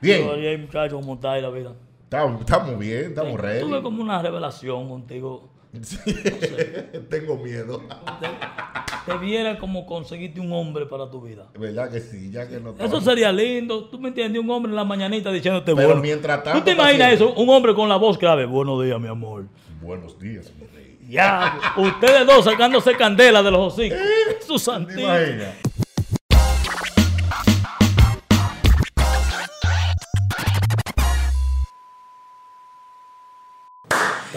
Bien. 0.00 0.28
Oye, 0.28 0.56
muchacho, 0.58 0.96
¿cómo 0.96 1.14
está 1.14 1.32
ahí 1.32 1.42
la 1.42 1.50
vida? 1.50 1.72
Estamos, 2.04 2.40
estamos 2.40 2.78
bien, 2.78 3.06
estamos 3.10 3.32
Tuve 3.36 3.42
ready. 3.42 3.82
como 3.82 4.02
una 4.02 4.22
revelación 4.22 4.88
contigo. 4.88 5.50
Tengo 7.10 7.36
miedo. 7.36 7.82
Te, 8.20 9.12
te 9.12 9.18
viera 9.18 9.58
como 9.58 9.84
conseguiste 9.86 10.40
un 10.40 10.52
hombre 10.52 10.86
para 10.86 11.10
tu 11.10 11.20
vida. 11.20 11.46
¿Verdad 11.58 11.90
que 11.90 12.00
sí? 12.00 12.30
Ya 12.30 12.48
que 12.48 12.58
no 12.60 12.70
Eso 12.70 12.84
estamos- 12.84 13.04
sería 13.04 13.30
lindo. 13.32 13.84
¿Tú 13.84 13.98
me 13.98 14.08
entiendes? 14.08 14.40
Un 14.42 14.50
hombre 14.50 14.70
en 14.70 14.76
la 14.76 14.84
mañanita 14.84 15.30
diciéndote 15.30 15.74
Pero 15.74 15.88
bueno. 15.88 16.00
mientras 16.02 16.38
¿Tú 16.42 16.50
tanto, 16.50 16.64
te 16.64 16.72
imaginas 16.72 17.12
eso? 17.12 17.34
Un 17.34 17.48
hombre 17.50 17.74
con 17.74 17.88
la 17.88 17.96
voz 17.96 18.18
grave. 18.18 18.46
Buenos 18.46 18.82
días, 18.82 18.98
mi 18.98 19.08
amor. 19.08 19.44
Buenos 19.82 20.18
días, 20.18 20.50
mi 20.58 20.66
rey. 20.68 20.98
Ya, 21.08 21.58
ustedes 21.76 22.26
dos 22.26 22.44
sacándose 22.44 22.94
candela 22.96 23.42
de 23.42 23.50
los 23.50 23.72
hocicos. 23.72 23.98
Su 24.46 24.54
¿Te 24.54 24.58
santísimo. 24.58 25.08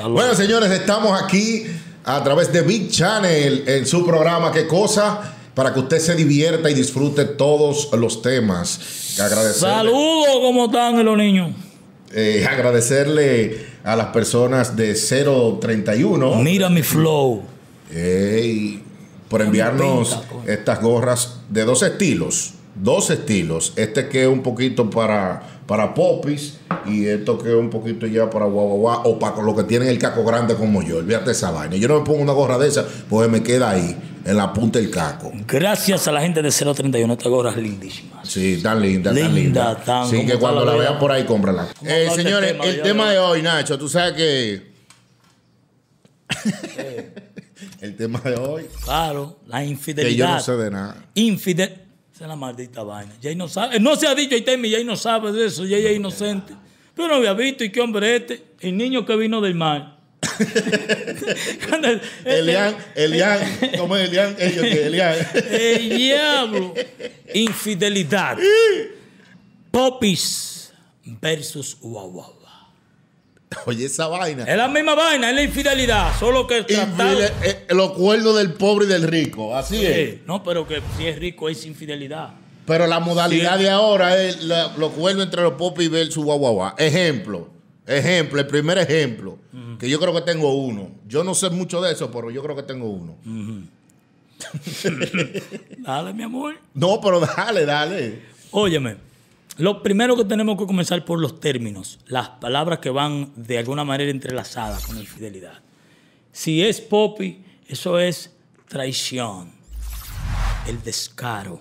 Bueno, 0.09 0.35
señores, 0.35 0.71
estamos 0.71 1.21
aquí 1.21 1.65
a 2.03 2.23
través 2.23 2.51
de 2.51 2.61
Big 2.61 2.89
Channel 2.89 3.63
en 3.67 3.85
su 3.85 4.05
programa 4.05 4.51
¿Qué 4.51 4.67
cosa? 4.67 5.35
Para 5.53 5.73
que 5.73 5.79
usted 5.81 5.99
se 5.99 6.15
divierta 6.15 6.69
y 6.69 6.73
disfrute 6.73 7.25
todos 7.25 7.89
los 7.93 8.21
temas. 8.21 8.79
Agradecerle, 9.19 9.59
Saludos, 9.75 10.29
¿cómo 10.41 10.65
están 10.65 11.03
los 11.03 11.17
niños? 11.17 11.51
eh, 12.13 12.45
agradecerle 12.49 13.65
a 13.83 13.95
las 13.95 14.07
personas 14.07 14.75
de 14.75 14.93
031 14.95 16.35
Mira 16.35 16.69
mi 16.69 16.83
flow. 16.83 17.43
Por 19.29 19.41
enviarnos 19.41 20.15
pinta, 20.15 20.51
estas 20.51 20.81
gorras 20.81 21.37
de 21.49 21.63
dos 21.65 21.83
estilos. 21.83 22.53
Dos 22.75 23.09
estilos. 23.09 23.73
Este 23.75 24.07
que 24.07 24.23
es 24.23 24.27
un 24.29 24.41
poquito 24.41 24.89
para, 24.89 25.41
para 25.67 25.93
popis 25.93 26.57
y 26.87 27.05
esto 27.05 27.37
que 27.37 27.49
es 27.49 27.55
un 27.55 27.69
poquito 27.69 28.07
ya 28.07 28.29
para 28.29 28.45
guau 28.45 29.01
o 29.03 29.19
para 29.19 29.41
los 29.41 29.55
que 29.55 29.63
tienen 29.65 29.89
el 29.89 29.99
caco 29.99 30.23
grande 30.23 30.55
como 30.55 30.81
yo. 30.81 30.97
Olvídate 30.97 31.31
esa 31.31 31.51
vaina. 31.51 31.75
Yo 31.75 31.87
no 31.89 31.99
me 31.99 32.05
pongo 32.05 32.21
una 32.21 32.31
gorra 32.33 32.57
de 32.57 32.67
esa 32.69 32.85
porque 33.09 33.27
me 33.29 33.43
queda 33.43 33.71
ahí, 33.71 33.95
en 34.23 34.37
la 34.37 34.53
punta 34.53 34.79
del 34.79 34.89
caco. 34.89 35.31
Gracias 35.47 36.07
a 36.07 36.11
la 36.13 36.21
gente 36.21 36.41
de 36.41 36.49
031, 36.49 37.11
estas 37.13 37.27
gorras 37.29 37.57
lindísimas. 37.57 38.27
Sí, 38.27 38.59
tan 38.63 38.81
linda, 38.81 39.13
tan 39.13 39.35
Linda, 39.35 39.35
linda. 39.73 39.75
tan- 39.83 40.07
Sí, 40.09 40.15
¿cómo 40.17 40.27
que 40.29 40.37
cuando 40.37 40.63
la 40.65 40.71
la 40.73 40.77
vean 40.79 40.97
por 40.99 41.11
ahí, 41.11 41.25
cómprala. 41.25 41.67
¿Cómo 41.77 41.91
Eh, 41.91 42.09
señores, 42.15 42.53
tema? 42.53 42.65
el 42.65 42.81
tema 42.81 43.11
de 43.11 43.19
hoy, 43.19 43.41
Nacho, 43.41 43.77
tú 43.77 43.89
sabes 43.89 44.13
que... 44.13 44.71
el 47.81 47.95
tema 47.95 48.19
de 48.21 48.35
hoy, 48.35 48.65
Claro, 48.85 49.39
la 49.47 49.59
que 49.59 49.65
yo 49.65 49.71
infidelidad. 49.71 50.35
no 50.35 50.39
sé 50.39 50.51
de 50.53 50.71
nada. 50.71 50.95
Infidel. 51.15 51.77
Esa 52.21 52.25
es 52.27 52.29
la 52.29 52.35
maldita 52.35 52.83
vaina. 52.83 53.11
Jay 53.19 53.35
no 53.35 53.47
sabe. 53.47 53.79
No 53.79 53.95
se 53.95 54.05
ha 54.05 54.13
dicho, 54.13 54.35
ahí 54.35 54.41
Temi, 54.43 54.69
Jay 54.69 54.83
no 54.83 54.95
sabe 54.95 55.31
de 55.31 55.47
eso. 55.47 55.63
Jay 55.63 55.87
es 55.87 55.95
inocente. 55.95 56.53
Pero 56.95 57.07
no 57.07 57.15
había 57.15 57.33
visto. 57.33 57.63
¿Y 57.63 57.71
qué 57.71 57.81
hombre 57.81 58.15
es 58.15 58.21
este? 58.21 58.43
El 58.59 58.77
niño 58.77 59.03
que 59.07 59.15
vino 59.15 59.41
del 59.41 59.55
mar. 59.55 59.97
El- 61.81 62.01
Elian, 62.25 62.77
Elian, 62.93 63.39
¿cómo 63.75 63.97
es 63.97 64.07
Elian? 64.07 64.35
Ellos 64.37 64.61
que 64.61 64.85
Elian. 64.85 65.15
El 65.49 65.89
diablo. 65.97 66.73
Infidelidad. 67.33 68.37
Popis 69.71 70.71
versus 71.03 71.75
guau 71.81 72.11
Oye, 73.65 73.85
esa 73.85 74.07
vaina. 74.07 74.43
Es 74.45 74.55
la 74.57 74.67
misma 74.67 74.95
vaina, 74.95 75.29
es 75.29 75.35
la 75.35 75.43
infidelidad. 75.43 76.17
Solo 76.19 76.47
que. 76.47 76.59
Infide- 76.65 77.31
eh, 77.43 77.65
los 77.69 77.91
cuernos 77.91 78.37
del 78.37 78.53
pobre 78.53 78.85
y 78.85 78.89
del 78.89 79.03
rico, 79.03 79.55
así 79.55 79.85
es. 79.85 80.25
No, 80.25 80.43
pero 80.43 80.67
que 80.67 80.81
si 80.97 81.07
es 81.07 81.19
rico 81.19 81.49
es 81.49 81.65
infidelidad. 81.65 82.33
Pero 82.65 82.87
la 82.87 82.99
modalidad 82.99 83.57
Sí. 83.57 83.63
de 83.63 83.69
ahora 83.69 84.21
es 84.23 84.43
la- 84.43 84.71
los 84.77 84.91
cuernos 84.93 85.25
entre 85.25 85.41
los 85.41 85.53
popis 85.53 85.89
versus 85.89 86.23
guau 86.23 86.37
guau 86.37 86.53
guau. 86.53 86.73
Ejemplo, 86.77 87.49
ejemplo, 87.85 88.39
el 88.39 88.47
primer 88.47 88.77
ejemplo, 88.77 89.37
que 89.79 89.89
yo 89.89 89.99
creo 89.99 90.13
que 90.13 90.21
tengo 90.21 90.53
uno. 90.53 90.89
Yo 91.07 91.23
no 91.23 91.33
sé 91.35 91.49
mucho 91.49 91.81
de 91.81 91.91
eso, 91.91 92.09
pero 92.11 92.29
yo 92.31 92.41
creo 92.43 92.55
que 92.55 92.63
tengo 92.63 92.87
uno. 92.89 93.17
Dale, 95.79 96.13
mi 96.13 96.23
amor. 96.23 96.55
No, 96.73 96.99
pero 97.01 97.19
dale, 97.19 97.65
dale. 97.65 98.21
Óyeme, 98.51 98.95
lo 99.57 99.83
primero 99.83 100.15
que 100.15 100.25
tenemos 100.25 100.57
que 100.57 100.65
comenzar 100.65 101.03
por 101.05 101.19
los 101.19 101.39
términos, 101.39 101.99
las 102.07 102.29
palabras 102.29 102.79
que 102.79 102.89
van 102.89 103.31
de 103.35 103.57
alguna 103.57 103.83
manera 103.83 104.09
entrelazadas 104.09 104.85
con 104.85 104.97
infidelidad. 104.97 105.59
Si 106.31 106.63
es 106.63 106.79
popi, 106.79 107.43
eso 107.67 107.99
es 107.99 108.31
traición, 108.67 109.51
el 110.67 110.81
descaro, 110.81 111.59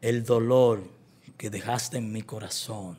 el 0.00 0.24
dolor 0.24 0.82
que 1.36 1.50
dejaste 1.50 1.98
en 1.98 2.12
mi 2.12 2.22
corazón. 2.22 2.98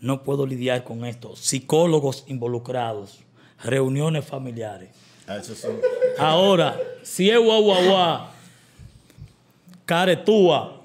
No 0.00 0.22
puedo 0.22 0.46
lidiar 0.46 0.84
con 0.84 1.04
esto. 1.04 1.34
Psicólogos 1.36 2.24
involucrados, 2.26 3.20
reuniones 3.62 4.24
familiares. 4.24 4.90
Ah, 5.26 5.40
Ahora, 6.18 6.78
si 7.02 7.30
es 7.30 7.38
guau, 7.38 8.28
caretúa. 9.84 10.82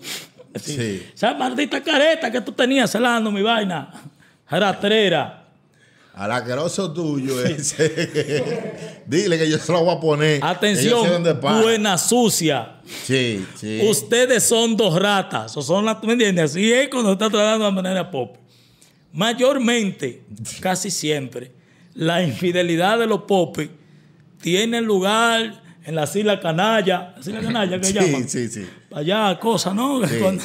Sí. 0.56 1.04
Esa 1.14 1.34
maldita 1.34 1.82
careta 1.82 2.32
que 2.32 2.42
tú 2.42 2.52
tenías 2.52 2.92
celando 2.92 3.32
mi 3.32 3.42
vaina. 3.42 3.92
Rastrera. 4.50 5.44
Al 6.14 6.32
asqueroso 6.32 6.94
tuyo 6.94 7.44
ese. 7.44 9.04
Dile 9.08 9.38
que 9.38 9.50
yo 9.50 9.58
se 9.58 9.72
lo 9.72 9.84
voy 9.84 9.96
a 9.96 10.00
poner. 10.00 10.40
Atención, 10.44 11.24
buena 11.42 11.98
sucia. 11.98 12.76
Sí, 13.04 13.44
sí. 13.56 13.82
Ustedes 13.90 14.44
son 14.44 14.78
dos 14.78 15.02
ratas. 15.02 15.58
O 15.58 15.62
son 15.64 15.86
las, 15.86 16.04
¿Me 16.04 16.14
entiendes? 16.14 16.52
Así 16.52 16.72
es 16.72 16.90
cuando 16.90 17.14
está 17.14 17.30
tratando 17.30 17.66
de 17.66 17.72
manera 17.72 18.12
pop. 18.12 18.38
Mayormente, 19.12 20.24
casi 20.60 20.92
siempre, 20.92 21.52
la 21.94 22.22
infidelidad 22.24 23.00
de 23.00 23.08
los 23.08 23.24
popes 23.24 23.70
tiene 24.42 24.82
lugar 24.82 25.64
en 25.84 25.96
las 25.96 26.16
Islas 26.16 26.40
Canalla. 26.42 27.14
¿Las 27.18 27.28
Islas 27.28 27.44
Canalla 27.44 27.80
que 27.80 27.88
sí, 27.88 27.94
llaman? 27.94 28.30
sí, 28.30 28.48
sí. 28.50 28.68
Para 28.83 28.83
allá, 28.94 29.40
cosas, 29.40 29.74
¿no? 29.76 30.00
Cuando- 30.22 30.44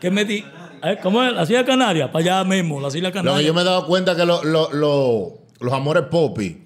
que 0.00 0.10
me 0.10 0.24
di, 0.24 0.44
¿eh? 0.82 0.98
¿Cómo 1.02 1.22
es? 1.22 1.32
Las 1.32 1.48
Islas 1.50 1.64
Canarias, 1.64 2.08
para 2.10 2.38
allá 2.40 2.44
mismo, 2.44 2.80
las 2.80 2.94
Islas 2.94 3.14
Lo 3.14 3.36
que 3.36 3.44
yo 3.44 3.54
me 3.54 3.60
he 3.62 3.64
dado 3.64 3.86
cuenta 3.86 4.16
que 4.16 4.24
lo- 4.24 4.42
lo- 4.44 4.72
lo- 4.72 5.38
los 5.60 5.72
amores 5.72 6.04
popi 6.10 6.64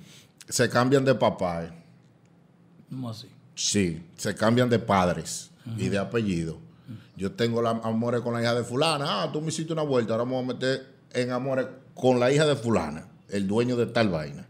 se 0.49 0.69
cambian 0.69 1.05
de 1.05 1.15
papá. 1.15 1.65
¿Cómo 2.91 3.11
así? 3.11 3.28
Sí, 3.55 4.03
se 4.17 4.34
cambian 4.34 4.69
de 4.69 4.78
padres 4.78 5.50
y 5.78 5.89
de 5.89 5.99
apellido. 5.99 6.59
Yo 7.17 7.33
tengo 7.33 7.62
la, 7.62 7.71
amores 7.71 8.21
con 8.22 8.34
la 8.34 8.43
hija 8.43 8.55
de 8.55 8.65
fulana. 8.65 9.22
Ah, 9.22 9.31
tú 9.33 9.41
me 9.41 9.49
hiciste 9.49 9.72
una 9.72 9.83
vuelta. 9.83 10.15
Ahora 10.15 10.25
me 10.25 10.33
voy 10.33 10.43
a 10.43 10.47
meter 10.49 10.87
en 11.12 11.31
amores 11.31 11.66
con 11.95 12.19
la 12.19 12.31
hija 12.33 12.45
de 12.45 12.56
fulana, 12.56 13.06
el 13.28 13.47
dueño 13.47 13.77
de 13.77 13.87
tal 13.87 14.09
vaina. 14.09 14.47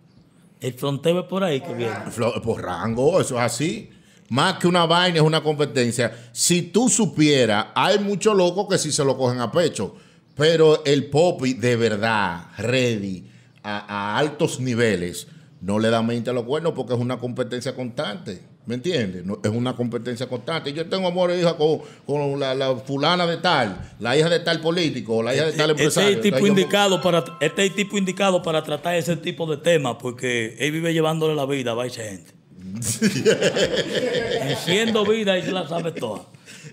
El 0.61 0.73
fronteo 0.73 1.21
es 1.21 1.27
por 1.27 1.45
ahí 1.45 1.61
que 1.61 1.75
viene. 1.75 1.95
Por 2.43 2.63
rango, 2.63 3.21
eso 3.21 3.37
es 3.37 3.43
así. 3.43 3.91
Más 4.29 4.59
que 4.59 4.67
una 4.67 4.87
vaina, 4.87 5.19
es 5.19 5.23
una 5.23 5.43
competencia. 5.43 6.13
Si 6.33 6.63
tú 6.63 6.89
supieras, 6.89 7.67
hay 7.75 7.99
muchos 7.99 8.37
locos 8.37 8.67
que 8.69 8.79
sí 8.79 8.91
se 8.91 9.05
lo 9.05 9.17
cogen 9.17 9.41
a 9.41 9.53
pecho. 9.53 9.95
Pero 10.37 10.85
el 10.85 11.07
popi 11.07 11.55
de 11.55 11.77
verdad, 11.77 12.47
ready, 12.59 13.25
a, 13.63 14.15
a 14.15 14.19
altos 14.19 14.59
niveles, 14.59 15.29
no 15.61 15.79
le 15.79 15.91
da 15.91 16.03
mente 16.03 16.31
a 16.31 16.33
los 16.33 16.45
cuernos 16.45 16.73
porque 16.75 16.95
es 16.95 16.99
una 17.01 17.19
competencia 17.19 17.75
constante. 17.75 18.43
¿Me 18.67 18.77
entiendes? 18.77 19.25
No, 19.27 19.39
es 19.45 19.51
una 19.51 19.77
competencia 19.77 20.27
constante. 20.27 20.73
Yo 20.73 20.89
tengo 20.89 21.07
amor 21.09 21.31
e 21.31 21.39
hija 21.39 21.57
con, 21.57 21.81
con 22.07 22.41
la, 22.41 22.55
la 22.55 22.75
fulana 22.77 23.27
de 23.27 23.37
tal, 23.37 23.93
la 24.01 24.17
hija 24.17 24.31
de 24.31 24.41
tal 24.41 24.61
político, 24.61 25.23
la 25.23 25.35
hija 25.35 25.45
de 25.47 25.53
tal 25.53 25.71
Este 25.71 25.83
empresario. 25.83 26.11
es 26.11 26.17
el 26.17 26.23
tipo 26.23 26.47
indicado 26.47 27.01
para 27.01 27.25
este 27.41 27.65
es 27.65 27.71
el 27.71 27.77
tipo 27.77 27.99
indicado 27.99 28.43
para 28.43 28.63
tratar 28.63 28.95
ese 28.95 29.17
tipo 29.17 29.47
de 29.47 29.59
temas 29.59 29.97
porque 30.01 30.57
él 30.59 30.73
vive 30.73 30.93
llevándole 30.95 31.35
la 31.35 31.45
vida 31.47 31.73
a 31.73 31.87
esa 31.87 32.03
gente. 32.03 32.34
Enciendo 34.41 35.05
vida 35.05 35.39
y 35.39 35.43
se 35.43 35.53
la 35.53 35.69
sabe 35.69 35.93
toda. 35.93 36.27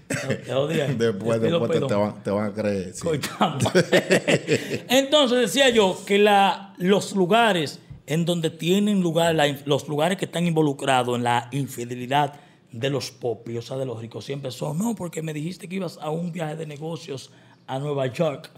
Después, 0.08 1.42
después 1.42 1.72
te, 1.88 1.94
van, 1.94 2.24
te 2.24 2.32
van 2.32 2.52
a 2.52 2.54
creer. 2.54 2.94
sí. 2.94 3.08
Entonces 4.90 5.40
decía 5.40 5.70
yo 5.70 5.98
que 6.06 6.18
la, 6.18 6.74
los 6.78 7.14
lugares 7.14 7.80
en 8.08 8.26
donde 8.26 8.50
tienen 8.50 9.02
lugar, 9.02 9.36
la 9.36 9.48
los 9.66 9.88
lugares 9.88 10.18
que 10.18 10.26
están 10.26 10.46
involucrados 10.48 11.16
en 11.16 11.24
la 11.24 11.48
infidelidad 11.52 12.34
de 12.72 12.90
los 12.90 13.12
popis, 13.12 13.58
o 13.58 13.62
sea, 13.62 13.78
de 13.78 13.86
los 13.86 14.00
ricos, 14.00 14.26
siempre 14.26 14.52
son, 14.52 14.78
no, 14.78 14.96
porque 14.96 15.22
me 15.22 15.34
dijiste 15.34 15.68
que 15.68 15.76
ibas 15.76 15.98
a 16.02 16.10
un 16.10 16.32
viaje 16.32 16.56
de 16.56 16.66
negocios 16.66 17.32
a 17.68 17.80
Nueva 17.80 18.08
York. 18.08 18.50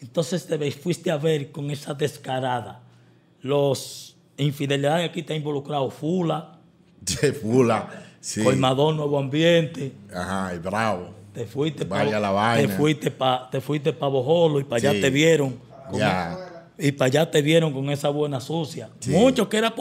Entonces 0.00 0.46
te 0.46 0.70
fuiste 0.72 1.10
a 1.10 1.16
ver 1.16 1.50
con 1.50 1.70
esa 1.70 1.94
descarada. 1.94 2.82
Los 3.40 4.16
infidelidades 4.36 5.08
aquí 5.08 5.20
está 5.20 5.34
involucrado 5.34 5.90
Fula, 5.90 6.53
De 7.22 7.32
fula. 7.32 7.88
Sí. 8.20 8.42
Colmadón 8.42 8.96
Nuevo 8.96 9.18
Ambiente. 9.18 9.92
Ajá, 10.14 10.54
y 10.54 10.58
bravo. 10.58 11.14
Te 11.32 11.44
fuiste 11.46 11.84
Vaya 11.84 12.18
la 12.20 12.28
Te 12.28 12.34
vaina. 12.34 12.74
fuiste 12.76 13.10
para 13.10 13.50
te 13.50 13.60
fuiste 13.60 13.92
pa 13.92 14.06
Bojolo 14.06 14.60
y 14.60 14.64
para 14.64 14.76
allá 14.76 14.92
Sí. 14.92 15.00
te 15.00 15.10
vieron. 15.10 15.58
Ya. 15.92 16.38
Y 16.78 16.90
para 16.92 17.06
allá 17.06 17.30
te 17.30 17.42
vieron 17.42 17.72
con 17.72 17.90
esa 17.90 18.08
buena 18.08 18.40
sucia. 18.40 18.88
Muchos 19.06 19.48
quieran 19.48 19.72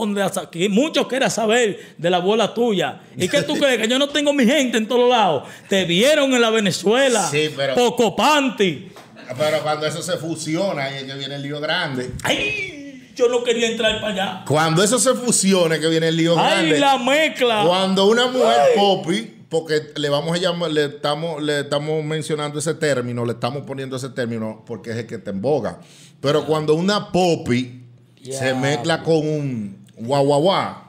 que 0.51 0.69
muchos 0.69 1.07
quieran 1.07 1.31
saber 1.31 1.95
de 1.97 2.09
la 2.09 2.17
abuela 2.17 2.53
tuya. 2.53 3.01
¿Y 3.17 3.27
qué 3.27 3.41
tú 3.43 3.53
crees? 3.59 3.79
Que 3.79 3.87
yo 3.87 3.97
no 3.97 4.09
tengo 4.09 4.33
mi 4.33 4.45
gente 4.45 4.77
en 4.77 4.87
todos 4.87 5.09
lados. 5.09 5.43
Te 5.69 5.85
vieron 5.85 6.33
en 6.33 6.41
la 6.41 6.49
Venezuela. 6.49 7.27
Sí, 7.29 7.49
pero- 7.55 7.75
Poco 7.75 8.15
panty. 8.15 8.89
Pero 9.37 9.63
cuando 9.63 9.85
eso 9.87 10.01
se 10.03 10.17
fusiona, 10.17 10.83
ahí 10.83 10.95
es 10.97 11.03
que 11.05 11.15
viene 11.15 11.35
el 11.35 11.41
lío 11.43 11.59
grande. 11.61 12.11
¡Ay! 12.23 12.82
Yo 13.15 13.27
no 13.29 13.43
quería 13.43 13.69
entrar 13.69 14.01
para 14.01 14.13
allá. 14.13 14.45
Cuando 14.47 14.83
eso 14.83 14.97
se 14.99 15.13
fusiona, 15.13 15.75
es 15.75 15.81
que 15.81 15.87
viene 15.87 16.07
el 16.07 16.17
lío 16.17 16.35
¡Ay, 16.37 16.69
grande. 16.69 16.79
la 16.79 16.97
mezcla! 16.97 17.63
Cuando 17.65 18.07
una 18.07 18.27
mujer 18.27 18.59
Ay. 18.59 18.71
popi, 18.75 19.33
porque 19.49 19.91
le 19.95 20.09
vamos 20.09 20.35
a 20.35 20.39
llamar, 20.41 20.71
le 20.71 20.85
estamos, 20.85 21.41
le 21.41 21.59
estamos 21.61 22.03
mencionando 22.03 22.57
ese 22.57 22.73
término, 22.73 23.25
le 23.25 23.33
estamos 23.33 23.63
poniendo 23.65 23.95
ese 23.97 24.09
término 24.09 24.63
porque 24.65 24.91
es 24.91 24.97
el 24.97 25.05
que 25.05 25.19
te 25.19 25.29
emboga. 25.29 25.79
Pero 26.19 26.45
cuando 26.45 26.73
una 26.73 27.11
popi 27.11 27.83
se 28.23 28.53
mezcla 28.55 29.03
con 29.03 29.17
un 29.17 29.85
guau 29.97 30.25
guau 30.25 30.41
guau, 30.41 30.83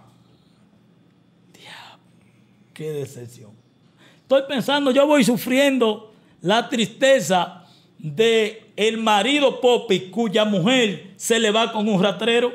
Qué 2.72 2.90
decepción. 2.90 3.52
Estoy 4.22 4.42
pensando, 4.48 4.90
yo 4.90 5.06
voy 5.06 5.22
sufriendo 5.22 6.12
la 6.40 6.68
tristeza 6.68 7.64
de 7.98 8.63
el 8.76 8.96
marido 8.98 9.60
Popi 9.60 10.00
cuya 10.10 10.44
mujer 10.44 11.12
se 11.16 11.38
le 11.38 11.50
va 11.50 11.72
con 11.72 11.88
un 11.88 12.02
ratrero. 12.02 12.52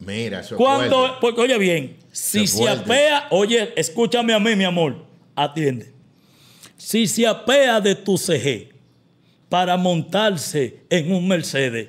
mira, 0.00 0.40
eso 0.40 0.54
es 0.54 0.58
Cuando, 0.58 0.98
fuerte. 1.00 1.16
porque 1.20 1.40
oye 1.42 1.58
bien, 1.58 1.96
si 2.12 2.46
se 2.46 2.68
apea, 2.68 3.26
oye, 3.30 3.72
escúchame 3.76 4.32
a 4.32 4.38
mí, 4.38 4.54
mi 4.56 4.64
amor, 4.64 5.04
atiende. 5.34 5.92
Si 6.76 7.06
se 7.06 7.26
apea 7.26 7.80
de 7.80 7.94
tu 7.94 8.16
CG 8.16 8.68
para 9.48 9.76
montarse 9.76 10.80
en 10.90 11.12
un 11.12 11.26
Mercedes, 11.26 11.88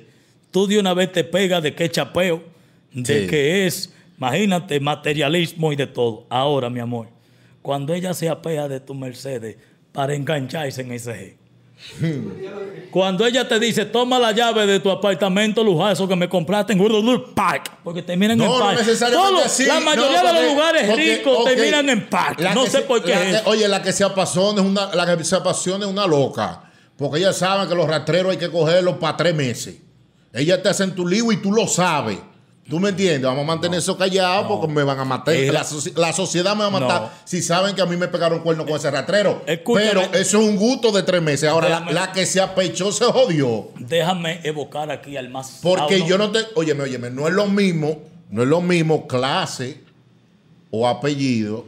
tú 0.50 0.66
de 0.66 0.78
una 0.78 0.94
vez 0.94 1.12
te 1.12 1.22
pegas 1.24 1.62
de 1.62 1.74
que 1.74 1.88
chapeo, 1.90 2.42
de 2.92 3.22
Sí. 3.22 3.26
que 3.28 3.66
es, 3.66 3.94
imagínate, 4.18 4.80
materialismo 4.80 5.72
y 5.72 5.76
de 5.76 5.86
todo. 5.86 6.26
Ahora, 6.28 6.68
mi 6.68 6.80
amor, 6.80 7.08
cuando 7.62 7.94
ella 7.94 8.12
se 8.14 8.28
apea 8.28 8.66
de 8.68 8.80
tu 8.80 8.94
Mercedes 8.94 9.56
para 9.92 10.14
engancharse 10.14 10.80
en 10.82 10.92
ese. 10.92 11.36
Cuando 12.90 13.24
ella 13.26 13.46
te 13.48 13.58
dice, 13.60 13.84
toma 13.84 14.18
la 14.18 14.32
llave 14.32 14.66
de 14.66 14.80
tu 14.80 14.90
apartamento 14.90 15.62
lujoso 15.62 16.08
que 16.08 16.16
me 16.16 16.28
compraste 16.28 16.72
en 16.72 16.80
Woodland 16.80 17.34
Park, 17.34 17.70
porque 17.84 18.02
terminan 18.02 18.36
No, 18.38 18.44
en 18.44 18.50
no 18.50 18.58
park. 18.58 18.78
necesariamente 18.80 19.30
Todos- 19.32 19.46
así. 19.46 19.66
La 19.66 19.80
mayoría 19.80 20.22
No, 20.22 20.32
de 20.32 20.42
los 20.42 20.52
lugares 20.52 20.84
porque, 20.88 21.16
ricos 21.16 21.38
ok, 21.38 21.44
terminan 21.46 21.88
en 21.88 22.08
park. 22.08 22.40
la 22.40 22.54
No 22.54 22.64
sé 22.64 22.70
se- 22.70 22.80
por 22.82 23.02
qué 23.04 23.12
es 23.12 23.42
que-. 23.42 23.48
Oye, 23.48 23.68
la 23.68 23.80
que 23.82 23.92
se 23.92 24.04
apasiona 24.04 24.60
es 24.60 24.66
una, 24.66 24.94
la 24.94 25.16
que 25.16 25.24
se 25.24 25.36
apasiona 25.36 25.84
es 25.86 25.90
una 25.90 26.06
loca. 26.06 26.62
Porque 26.96 27.18
ella 27.18 27.32
sabe 27.32 27.66
que 27.68 27.74
los 27.74 27.86
rastreros 27.88 28.32
hay 28.32 28.38
que 28.38 28.50
cogerlos 28.50 28.96
para 28.96 29.16
tres 29.16 29.34
meses. 29.34 29.76
Ella 30.32 30.62
te 30.62 30.68
hace 30.68 30.84
en 30.84 30.94
tu 30.94 31.06
lío 31.06 31.32
y 31.32 31.38
tú 31.38 31.52
lo 31.52 31.66
sabes. 31.66 32.18
¿Tú 32.68 32.78
me 32.78 32.90
entiendes? 32.90 33.22
Vamos 33.22 33.42
a 33.42 33.46
mantener 33.46 33.80
eso 33.80 33.98
callado 33.98 34.46
porque 34.46 34.68
me 34.72 34.84
van 34.84 34.98
a 35.00 35.04
matar. 35.04 35.34
La, 35.34 35.52
la- 35.52 35.64
soci- 35.64 35.92
la 35.96 36.12
sociedad 36.12 36.54
me 36.54 36.60
va 36.60 36.66
a 36.66 36.70
matar 36.70 37.02
No. 37.02 37.10
si 37.24 37.42
saben 37.42 37.74
que 37.74 37.82
a 37.82 37.86
mí 37.86 37.96
me 37.96 38.06
pegaron 38.06 38.40
cuerno 38.40 38.64
con 38.64 38.76
ese 38.76 38.88
rastrero. 38.90 39.42
Escúchame. 39.44 39.86
Pero 39.88 40.02
eso 40.12 40.40
es 40.40 40.48
un 40.48 40.56
gusto 40.56 40.92
de 40.92 41.02
tres 41.02 41.20
meses. 41.20 41.48
Ahora, 41.48 41.68
la, 41.68 41.80
Déjame- 41.80 41.92
la 41.92 42.12
que 42.12 42.26
se 42.26 42.40
apechó 42.40 42.92
se 42.92 43.06
jodió. 43.06 43.68
Déjame 43.78 44.40
evocar 44.44 44.88
aquí 44.92 45.16
al 45.16 45.28
más. 45.30 45.58
Porque 45.62 46.06
yo 46.06 46.16
no 46.16 46.30
te. 46.30 46.40
Óyeme, 46.54 46.84
óyeme, 46.84 47.10
no 47.10 47.26
es 47.26 47.34
lo 47.34 47.46
mismo, 47.48 48.02
no 48.30 48.42
es 48.42 48.48
lo 48.48 48.60
mismo 48.60 49.08
clase 49.08 49.80
o 50.70 50.86
apellido 50.86 51.64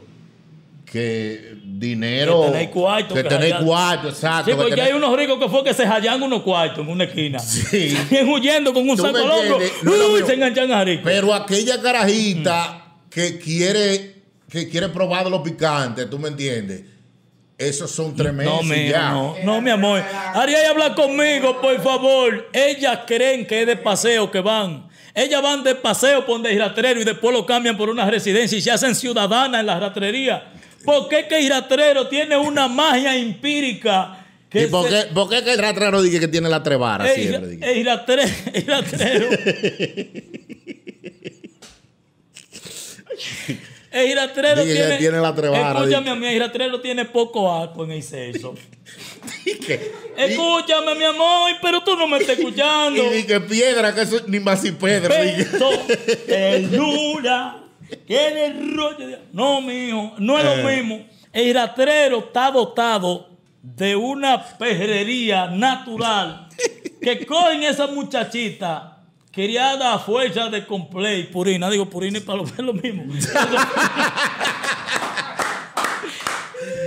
que 0.85 1.57
dinero. 1.79 2.41
Que 2.45 2.51
tener 2.51 2.69
cuarto, 2.69 3.13
que 3.15 3.23
tener 3.23 3.57
cuarto, 3.57 4.09
exacto. 4.09 4.45
Sí, 4.45 4.51
que 4.51 4.55
porque 4.57 4.71
tener- 4.71 4.85
hay 4.85 4.93
unos 4.93 5.17
ricos 5.17 5.39
que 5.39 5.49
fue 5.49 5.63
que 5.63 5.73
se 5.73 5.85
hallan 5.85 6.21
unos 6.21 6.41
cuartos 6.43 6.79
en 6.85 6.89
una 6.91 7.03
esquina. 7.05 7.39
Sí. 7.39 7.89
Siguen 8.09 8.29
huyendo 8.29 8.73
con 8.73 8.87
un 8.89 8.95
¿Tú 8.95 9.03
saco 9.03 9.17
al 9.17 9.29
hombro. 9.31 9.59
No 9.83 9.91
Uy, 9.91 10.11
mismo. 10.13 10.27
se 10.27 10.33
enganchan 10.35 10.71
a 10.71 10.83
rico. 10.83 11.01
Pero 11.03 11.33
aquella 11.33 11.81
carajita 11.81 12.79
Mm. 13.05 13.09
que 13.09 13.37
quiere 13.39 14.13
que 14.49 14.69
quiere 14.69 14.89
probar 14.89 15.23
de 15.23 15.31
los 15.31 15.41
picantes, 15.41 16.07
¿tú 16.09 16.19
me 16.19 16.27
entiendes? 16.27 16.83
Esos 17.57 17.89
son 17.91 18.15
tres 18.15 18.33
meses 18.33 18.51
No, 18.53 18.61
mi, 18.63 18.89
no, 18.89 19.35
no, 19.43 19.61
mi 19.61 19.69
amor. 19.71 20.03
Ariel, 20.33 20.65
habla 20.69 20.93
conmigo, 20.95 21.59
por 21.61 21.81
favor. 21.81 22.49
Ellas 22.53 22.99
creen 23.07 23.45
que 23.47 23.61
es 23.61 23.67
de 23.67 23.77
paseo 23.77 24.29
que 24.29 24.39
van. 24.41 24.87
Ellas 25.15 25.41
van 25.41 25.63
de 25.63 25.73
paseo 25.75 26.25
por 26.25 26.35
donde 26.35 26.57
rastrero 26.57 26.99
y 26.99 27.03
después 27.03 27.33
lo 27.33 27.45
cambian 27.45 27.77
por 27.77 27.89
una 27.89 28.09
residencia 28.09 28.57
y 28.57 28.61
se 28.61 28.71
hacen 28.71 28.95
ciudadanas 28.95 29.59
en 29.61 29.65
la 29.67 29.79
rastrería. 29.79 30.51
¿Por 30.83 31.09
qué 31.09 31.27
que 31.27 31.39
el 31.39 31.49
rastrero 31.49 32.07
tiene 32.07 32.37
una 32.37 32.67
magia 32.67 33.15
empírica? 33.15 34.19
¿Y 34.51 34.67
por 34.67 34.87
qué, 34.87 35.05
por 35.13 35.29
qué 35.29 35.43
que 35.43 35.53
el 35.53 35.59
rastrero 35.59 36.01
dice 36.01 36.19
que 36.19 36.27
tiene 36.27 36.47
la 36.47 36.61
tres 36.61 36.77
varas 36.77 37.09
el, 37.09 37.15
siempre? 37.27 37.49
dice? 37.49 37.71
el 37.71 37.77
el 37.79 37.85
rastrero. 37.85 38.31
El 38.53 38.67
rastrero 38.67 39.29
Dice 44.63 44.65
que 44.65 44.73
tiene, 44.73 44.97
tiene 44.97 45.21
la 45.21 45.35
trebara, 45.35 45.79
Escúchame 45.79 45.99
dice. 46.01 46.09
a 46.09 46.15
mí, 46.15 46.27
el 46.27 46.39
rastrero 46.39 46.81
tiene 46.81 47.05
poco 47.05 47.53
arco 47.53 47.83
en 47.83 47.91
el 47.91 48.03
sexo. 48.03 48.55
Y 49.45 49.55
que- 49.55 49.91
Escúchame, 50.17 50.95
mi 50.95 51.03
amor, 51.03 51.51
pero 51.61 51.83
tú 51.83 51.95
no 51.95 52.07
me 52.07 52.17
estás 52.17 52.37
escuchando. 52.37 53.15
Y, 53.15 53.23
que 53.23 53.39
piedra, 53.41 53.93
que 53.93 54.01
eso 54.01 54.17
es 54.17 54.27
ni 54.27 54.39
más 54.39 54.63
y 54.65 54.71
pedra. 54.71 55.21
dice. 55.21 55.49
Beso, 55.51 55.69
ternura, 56.27 57.62
tiene 58.07 58.53
rollo 58.75 59.07
de... 59.07 59.19
No, 59.33 59.61
mijo, 59.61 60.13
no 60.17 60.37
es 60.39 60.45
Eh. 60.45 60.57
lo 60.57 60.69
mismo. 60.69 61.05
El 61.31 61.53
rastrero 61.53 62.19
está 62.19 62.51
dotado 62.51 63.29
de 63.61 63.95
una 63.95 64.43
perrería 64.57 65.47
natural 65.47 66.47
que 67.01 67.25
cogen 67.25 67.63
esa 67.63 67.87
muchachita 67.87 68.89
criada 69.31 69.93
a 69.95 69.99
fuerza 69.99 70.49
de 70.49 70.65
complay, 70.65 71.23
purina. 71.31 71.69
Digo, 71.69 71.89
purina 71.89 72.17
y 72.19 72.21
para 72.21 72.37
lo, 72.39 72.43
es 72.47 72.57
lo 72.59 72.73
mismo. 72.73 73.03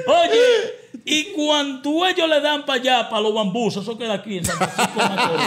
Oye, 0.06 0.74
y 1.04 1.32
cuando 1.32 2.06
ellos 2.06 2.28
le 2.28 2.40
dan 2.40 2.64
para 2.64 2.80
allá, 2.80 3.08
para 3.08 3.22
los 3.22 3.34
bambús, 3.34 3.76
eso 3.76 3.96
queda 3.98 4.14
aquí 4.14 4.38
en 4.38 4.44
San 4.44 4.56
Francisco 4.56 5.00
de 5.02 5.08
Macorís. 5.08 5.46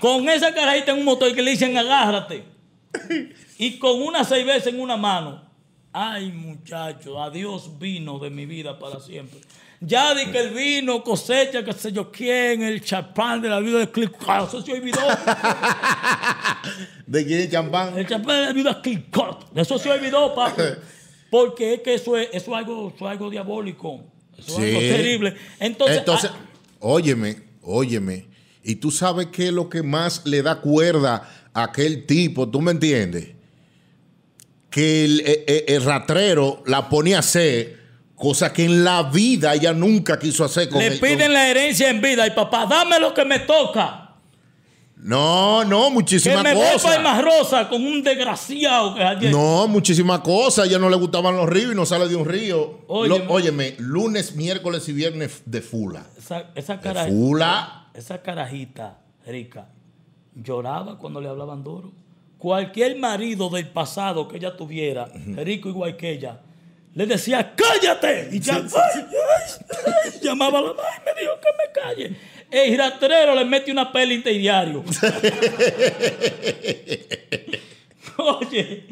Con 0.00 0.28
esa 0.28 0.52
carajita 0.54 0.92
en 0.92 0.98
un 0.98 1.04
motor 1.04 1.34
que 1.34 1.40
le 1.42 1.52
dicen 1.52 1.76
agárrate. 1.78 2.44
Y 3.58 3.78
con 3.78 4.02
una 4.02 4.24
seis 4.24 4.44
veces 4.44 4.72
en 4.72 4.80
una 4.80 4.96
mano. 4.96 5.42
Ay, 5.92 6.32
muchacho, 6.32 7.22
adiós 7.22 7.78
vino 7.78 8.18
de 8.18 8.30
mi 8.30 8.46
vida 8.46 8.78
para 8.78 8.98
siempre. 8.98 9.40
Ya 9.80 10.14
di 10.14 10.26
que 10.26 10.40
el 10.40 10.50
vino 10.50 11.04
cosecha, 11.04 11.64
que 11.64 11.72
sé 11.72 11.92
yo 11.92 12.10
quién, 12.10 12.62
el 12.62 12.82
champán 12.82 13.42
de 13.42 13.48
la 13.48 13.60
vida 13.60 13.78
de 13.78 13.90
Clark, 13.90 14.48
eso 14.48 14.62
se 14.62 14.72
olvidó. 14.72 14.98
¿De 17.06 17.26
quién 17.26 17.40
es 17.40 17.50
champán? 17.50 17.98
El 17.98 18.06
champán 18.06 18.40
de 18.40 18.46
la 18.46 18.52
vida 18.52 18.80
de 18.82 19.04
Clark, 19.10 19.38
eso 19.54 19.78
se 19.78 19.90
olvidó, 19.90 20.34
papi. 20.34 20.62
Porque 21.30 21.74
es 21.74 21.80
que 21.80 21.94
eso 21.94 22.16
es, 22.16 22.28
eso 22.32 22.52
es 22.52 22.56
algo, 22.56 22.92
eso 22.94 23.04
es 23.04 23.10
algo 23.10 23.28
diabólico. 23.28 24.04
Eso 24.38 24.60
es 24.60 24.68
algo 24.68 24.80
terrible. 24.80 25.34
Entonces, 25.58 25.98
Entonces, 25.98 26.30
ah, 26.32 26.38
óyeme, 26.80 27.42
óyeme. 27.62 28.28
Y 28.62 28.76
tú 28.76 28.90
sabes 28.90 29.26
qué 29.26 29.48
es 29.48 29.52
lo 29.52 29.68
que 29.68 29.82
más 29.82 30.24
le 30.24 30.42
da 30.42 30.60
cuerda 30.60 31.28
a 31.52 31.64
aquel 31.64 32.06
tipo, 32.06 32.48
¿tú 32.48 32.60
me 32.60 32.70
entiendes? 32.70 33.34
Que 34.74 35.04
el, 35.04 35.20
eh, 35.20 35.44
eh, 35.46 35.64
el 35.68 35.84
rastrero 35.84 36.64
la 36.66 36.88
pone 36.88 37.14
a 37.14 37.20
hacer, 37.20 37.78
cosa 38.16 38.52
que 38.52 38.64
en 38.64 38.82
la 38.82 39.04
vida 39.04 39.54
ella 39.54 39.72
nunca 39.72 40.18
quiso 40.18 40.44
hacer 40.44 40.68
con 40.68 40.80
le 40.80 40.88
el- 40.88 40.98
piden 40.98 41.18
con- 41.26 41.32
la 41.34 41.48
herencia 41.48 41.88
en 41.90 42.00
vida 42.00 42.26
y 42.26 42.30
papá, 42.32 42.66
dame 42.66 42.98
lo 42.98 43.14
que 43.14 43.24
me 43.24 43.38
toca. 43.38 44.00
No, 44.96 45.64
no, 45.64 45.84
Que 45.88 45.90
muchísimas 45.92 46.42
me 46.42 46.54
voy 46.54 46.62
para 46.64 46.72
cosas. 46.74 47.02
más 47.02 47.22
rosa 47.22 47.68
con 47.68 47.84
un 47.86 48.02
desgraciado 48.02 48.94
que 48.94 49.02
ayer. 49.04 49.30
No, 49.30 49.68
muchísimas 49.68 50.20
cosas. 50.20 50.64
A 50.64 50.66
ella 50.68 50.78
no 50.78 50.88
le 50.88 50.96
gustaban 50.96 51.36
los 51.36 51.48
ríos 51.48 51.72
y 51.72 51.76
no 51.76 51.84
sale 51.84 52.08
de 52.08 52.16
un 52.16 52.24
río. 52.24 52.80
Óyeme. 52.88 53.18
Lo- 53.26 53.30
óyeme, 53.32 53.74
lunes, 53.78 54.34
miércoles 54.34 54.88
y 54.88 54.92
viernes 54.92 55.42
de 55.44 55.60
fula. 55.60 56.04
Esa, 56.16 56.50
esa, 56.54 56.76
De 56.78 57.10
fula. 57.12 57.88
esa 57.94 58.22
carajita 58.22 58.98
rica 59.26 59.68
lloraba 60.34 60.98
cuando 60.98 61.20
le 61.20 61.28
hablaban 61.28 61.62
duro. 61.62 61.92
Cualquier 62.44 62.94
marido 62.96 63.48
del 63.48 63.68
pasado 63.68 64.28
que 64.28 64.36
ella 64.36 64.54
tuviera, 64.54 65.08
rico 65.34 65.70
igual 65.70 65.96
que 65.96 66.10
ella, 66.10 66.42
le 66.92 67.06
decía, 67.06 67.54
cállate. 67.56 68.28
Y 68.32 68.38
ya, 68.38 68.56
ay, 68.56 68.62
ay, 68.66 69.04
ay, 70.04 70.20
llamaba 70.22 70.58
a 70.58 70.60
la 70.60 70.74
madre 70.74 70.90
y 70.94 71.04
me 71.06 71.20
dijo 71.22 71.32
que 71.40 71.48
me 71.56 71.72
calle. 71.72 72.14
El 72.50 72.76
rastrero 72.76 73.34
le 73.34 73.46
mete 73.46 73.72
una 73.72 73.90
peli 73.90 74.16
interdiario. 74.16 74.84
Oye, 78.18 78.88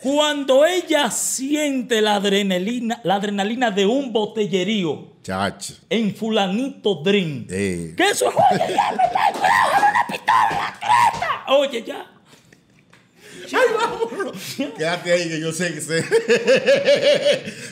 cuando 0.00 0.64
ella 0.64 1.10
siente 1.10 2.00
la 2.00 2.14
adrenalina, 2.14 3.02
la 3.04 3.16
adrenalina 3.16 3.70
de 3.70 3.84
un 3.84 4.14
botellerío 4.14 5.08
Chacho. 5.22 5.74
en 5.90 6.16
fulanito 6.16 7.02
Dream. 7.04 7.46
Eh. 7.50 7.92
Que 7.94 8.08
eso 8.08 8.30
es, 8.30 8.34
oye, 8.34 8.74
ya 8.74 8.92
me 8.92 8.96
una 8.96 10.06
pistola 10.08 10.48
en 10.50 10.56
la 10.56 10.72
cresta. 10.80 11.44
Oye, 11.48 11.84
ya. 11.86 12.12
¡Ay, 13.52 13.66
vámonos! 13.76 14.36
Quédate 14.76 15.12
ahí 15.12 15.28
que 15.28 15.40
yo 15.40 15.52
sé 15.52 15.72
que 15.74 15.80
se. 15.80 15.94
¡Ay, 16.00 16.04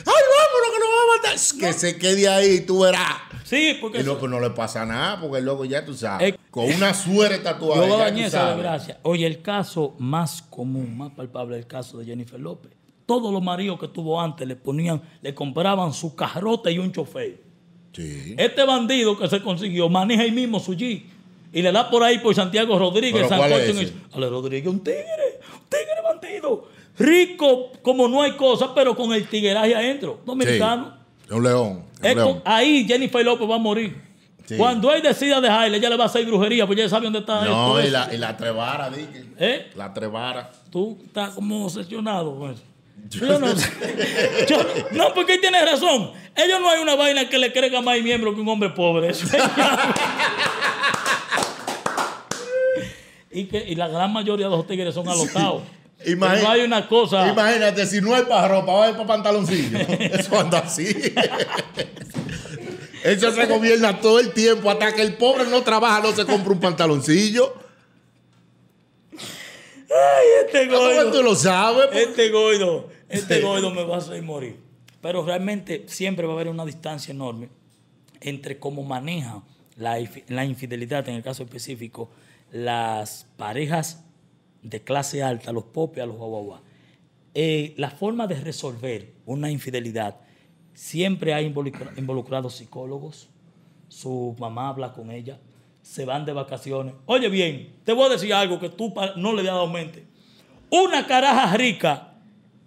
vámonos 0.05 0.71
que 0.73 0.79
nos 0.79 0.89
va 0.89 1.01
a 1.01 1.17
matar! 1.17 1.59
Que 1.59 1.73
se 1.73 1.97
quede 1.97 2.27
ahí, 2.27 2.61
tú 2.61 2.81
verás. 2.81 3.17
Sí, 3.43 3.77
porque 3.79 3.99
Y 3.99 4.03
loco 4.03 4.27
no 4.27 4.39
le 4.39 4.49
pasa 4.51 4.85
nada, 4.85 5.19
porque 5.21 5.37
el 5.37 5.45
loco 5.45 5.65
ya 5.65 5.85
tú 5.85 5.93
sabes. 5.93 6.33
Eh, 6.33 6.37
con 6.49 6.65
una 6.65 6.93
suerte 6.93 7.39
tatuada. 7.39 7.87
yo 7.87 7.97
dañé 7.97 8.25
esa 8.25 8.53
desgracia. 8.53 8.99
Oye, 9.03 9.27
el 9.27 9.41
caso 9.41 9.95
más 9.99 10.41
común, 10.41 10.97
más 10.97 11.11
palpable, 11.11 11.57
el 11.57 11.67
caso 11.67 11.97
de 11.99 12.05
Jennifer 12.05 12.39
López. 12.39 12.71
Todos 13.05 13.31
los 13.31 13.43
maridos 13.43 13.79
que 13.79 13.87
tuvo 13.87 14.19
antes 14.19 14.47
le 14.47 14.55
ponían, 14.55 14.99
le 15.21 15.35
compraban 15.35 15.93
su 15.93 16.15
carrota 16.15 16.71
y 16.71 16.79
un 16.79 16.91
chofer. 16.91 17.39
Sí. 17.93 18.33
Este 18.37 18.63
bandido 18.65 19.17
que 19.17 19.27
se 19.29 19.39
consiguió 19.41 19.89
maneja 19.89 20.23
ahí 20.23 20.31
mismo 20.31 20.59
su 20.59 20.73
G. 20.73 21.03
Y 21.53 21.61
le 21.61 21.71
da 21.71 21.89
por 21.89 22.03
ahí 22.03 22.17
por 22.19 22.33
Santiago 22.35 22.77
Rodríguez, 22.79 23.13
¿Pero 23.13 23.27
cuál 23.27 23.41
Sancocho 23.51 23.63
es 23.63 23.69
en 23.69 23.77
ese? 23.77 23.93
el- 23.93 24.01
Ale 24.15 24.29
Rodríguez, 24.29 24.67
un 24.67 24.79
tigre, 24.83 25.05
tigre 25.69 26.01
bandido. 26.03 26.67
Rico 26.97 27.71
como 27.81 28.07
no 28.07 28.21
hay 28.21 28.31
cosa, 28.33 28.73
pero 28.73 28.95
con 28.95 29.13
el 29.13 29.27
tigueraje 29.27 29.75
adentro. 29.75 30.19
Dominicano. 30.25 30.97
Sí. 31.27 31.33
Un 31.33 31.43
león. 31.43 31.83
Un 32.01 32.41
ahí 32.45 32.85
Jennifer 32.87 33.23
López 33.25 33.49
va 33.49 33.55
a 33.55 33.59
morir. 33.59 34.01
Sí. 34.45 34.55
Cuando 34.57 34.93
él 34.93 35.01
decida 35.01 35.41
dejarle, 35.41 35.77
ella 35.77 35.89
le 35.89 35.97
va 35.97 36.03
a 36.03 36.07
hacer 36.07 36.23
brujería, 36.25 36.67
porque 36.67 36.81
ella 36.81 36.89
sabe 36.89 37.05
dónde 37.05 37.19
está 37.19 37.43
No, 37.45 37.81
y 37.83 37.89
la, 37.89 38.13
y 38.13 38.17
la 38.17 38.37
trevara, 38.37 38.91
dije. 38.91 39.25
¿Eh? 39.39 39.71
La 39.75 39.91
trevara. 39.91 40.51
Tú 40.69 40.99
estás 41.03 41.31
como 41.31 41.65
obsesionado 41.65 42.37
con 42.37 42.51
eso. 42.51 42.61
Yo 43.09 43.39
no 43.39 43.55
sé. 43.55 44.45
Yo- 44.47 44.57
no, 44.91 45.13
porque 45.13 45.33
él 45.35 45.41
tiene 45.41 45.63
razón. 45.65 46.11
Ellos 46.35 46.59
no 46.61 46.69
hay 46.69 46.81
una 46.81 46.95
vaina 46.95 47.27
que 47.27 47.37
le 47.39 47.51
crezca 47.51 47.81
más 47.81 47.99
miembro 48.01 48.33
que 48.35 48.41
un 48.41 48.47
hombre 48.49 48.69
pobre. 48.69 49.09
Eso 49.09 49.25
es- 49.25 49.33
y, 53.39 53.45
que, 53.45 53.57
y 53.67 53.75
la 53.75 53.87
gran 53.87 54.11
mayoría 54.13 54.45
de 54.47 54.55
los 54.55 54.65
tigres 54.67 54.93
son 54.93 55.07
alocados. 55.07 55.63
Imagi- 56.05 56.41
no 56.43 56.49
hay 56.51 56.61
una 56.61 56.87
cosa. 56.87 57.27
Imagínate, 57.27 57.85
si 57.85 58.01
no 58.01 58.13
hay 58.15 58.23
para 58.23 58.47
ropa, 58.47 58.73
va 58.73 58.85
a 58.85 58.89
ir 58.89 58.95
para 58.95 59.07
pantaloncillo. 59.07 59.77
Eso 59.99 60.39
anda 60.39 60.59
así. 60.59 60.85
Eso 63.03 63.31
se 63.31 63.45
gobierna 63.45 63.99
todo 64.01 64.19
el 64.19 64.31
tiempo 64.33 64.69
hasta 64.69 64.93
que 64.93 65.01
el 65.01 65.13
pobre 65.15 65.45
no 65.45 65.61
trabaja, 65.61 66.01
no 66.01 66.11
se 66.11 66.25
compra 66.25 66.51
un 66.53 66.59
pantaloncillo. 66.59 67.53
Este 70.45 70.67
¿Cómo 70.67 71.11
tú 71.11 71.23
lo 71.23 71.35
sabes? 71.35 71.87
Este 71.93 72.29
gordo. 72.29 72.89
Este 73.07 73.35
Sí. 73.37 73.41
gordo 73.41 73.71
me 73.71 73.83
va 73.83 73.95
a 73.95 73.97
hacer 73.99 74.21
morir. 74.21 74.57
Pero 75.01 75.23
realmente 75.23 75.83
siempre 75.87 76.25
va 76.25 76.33
a 76.33 76.35
haber 76.35 76.47
una 76.49 76.65
distancia 76.65 77.11
enorme 77.11 77.49
entre 78.21 78.57
cómo 78.57 78.83
maneja 78.83 79.43
la, 79.77 79.97
la 80.29 80.45
infidelidad, 80.45 81.07
en 81.07 81.15
el 81.15 81.23
caso 81.23 81.43
específico, 81.43 82.09
las 82.55 83.27
parejas 83.35 84.05
de 84.61 84.81
clase 84.81 85.21
alta, 85.21 85.51
los 85.51 85.65
popes, 85.65 86.07
los 86.07 86.15
guaguaguá. 86.15 86.61
Eh, 87.33 87.73
la 87.75 87.89
forma 87.89 88.27
de 88.27 88.39
resolver 88.39 89.11
una 89.25 89.51
infidelidad 89.51 90.15
siempre 90.73 91.33
hay 91.33 91.45
involucra- 91.51 91.91
involucrados 91.97 92.55
psicólogos, 92.55 93.27
su 93.89 94.35
mamá 94.39 94.69
habla 94.69 94.93
con 94.93 95.11
ella, 95.11 95.37
se 95.81 96.05
van 96.05 96.23
de 96.25 96.31
vacaciones. 96.31 96.95
Oye 97.05 97.27
bien, 97.27 97.75
te 97.83 97.91
voy 97.91 98.05
a 98.05 98.09
decir 98.09 98.33
algo 98.33 98.57
que 98.57 98.69
tú 98.69 98.93
no 99.17 99.33
le 99.33 99.41
has 99.41 99.47
dado 99.47 99.67
mente. 99.67 100.05
Una 100.69 101.05
caraja 101.05 101.55
rica 101.57 102.13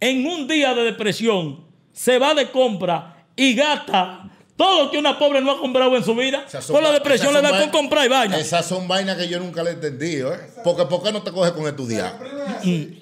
en 0.01 0.27
un 0.27 0.47
día 0.47 0.75
de 0.75 0.83
depresión 0.83 1.65
se 1.93 2.19
va 2.19 2.35
de 2.35 2.51
compra 2.51 3.27
y 3.35 3.55
gasta 3.55 4.31
todo 4.59 4.85
lo 4.85 4.91
que 4.91 4.99
una 4.99 5.19
pobre 5.19 5.41
no 5.41 5.53
ha 5.53 5.59
comprado 5.61 5.97
en 5.97 6.05
su 6.05 6.15
vida. 6.15 6.45
Por 6.69 6.83
la 6.83 6.91
depresión 6.93 7.33
le 7.33 7.41
da 7.41 7.59
con 7.61 7.71
comprar 7.71 8.05
y 8.05 8.09
vaina. 8.09 8.37
Esas 8.37 8.67
son 8.67 8.87
vainas 8.89 9.17
que 9.17 9.29
yo 9.29 9.39
nunca 9.39 9.63
le 9.63 9.71
he 9.71 9.73
entendido, 9.75 10.35
¿eh? 10.35 10.39
Porque 10.65 10.85
¿por 10.85 11.03
qué 11.03 11.13
no 11.13 11.23
te 11.23 11.31
coges 11.31 11.53
con 11.53 11.67
estudiar? 11.67 12.19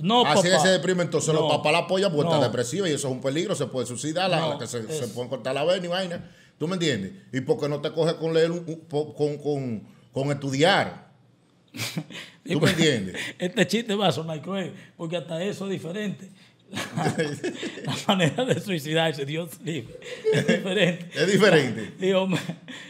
No, 0.00 0.24
Así 0.26 0.48
que 0.48 0.58
se 0.60 0.68
deprime, 0.68 1.02
entonces 1.02 1.32
No. 1.34 1.40
los 1.40 1.50
papás 1.50 1.72
la 1.72 1.78
apoyan 1.78 2.12
porque 2.12 2.28
está 2.28 2.36
No. 2.38 2.44
depresiva 2.44 2.88
y 2.88 2.92
eso 2.92 3.08
es 3.08 3.12
un 3.12 3.20
peligro, 3.20 3.54
se 3.56 3.66
puede 3.66 3.86
suicidar, 3.86 4.30
No, 4.30 4.50
la 4.50 4.58
que 4.58 4.66
se, 4.66 4.86
se 4.86 5.08
pueden 5.08 5.28
cortar 5.30 5.54
la 5.54 5.64
vena 5.64 5.84
y 5.84 5.88
vaina. 5.88 6.30
¿Tú 6.58 6.68
me 6.68 6.74
entiendes? 6.74 7.12
¿Y 7.32 7.40
por 7.40 7.58
qué 7.58 7.68
no 7.68 7.80
te 7.80 7.90
coges 7.90 8.14
con 8.14 8.32
leer 8.34 8.50
un- 8.50 8.64
un- 8.66 8.80
po- 8.88 9.14
con, 9.14 9.38
con, 9.38 9.82
con 10.12 10.30
estudiar? 10.30 11.06
¿Tú 11.74 12.52
me 12.54 12.56
pues, 12.58 12.72
entiendes? 12.72 13.16
Este 13.38 13.66
chiste 13.66 13.94
va 13.94 14.08
a 14.08 14.12
sonar 14.12 14.40
cruel, 14.42 14.72
porque 14.96 15.16
hasta 15.16 15.42
eso 15.42 15.64
es 15.66 15.70
diferente. 15.72 16.30
La, 17.84 17.94
manera 18.08 18.44
de 18.44 18.60
suicidarse, 18.60 19.24
Dios 19.24 19.50
libre, 19.62 19.98
es 20.32 20.46
diferente. 20.46 21.10
Es 21.14 21.26
diferente. 21.32 21.92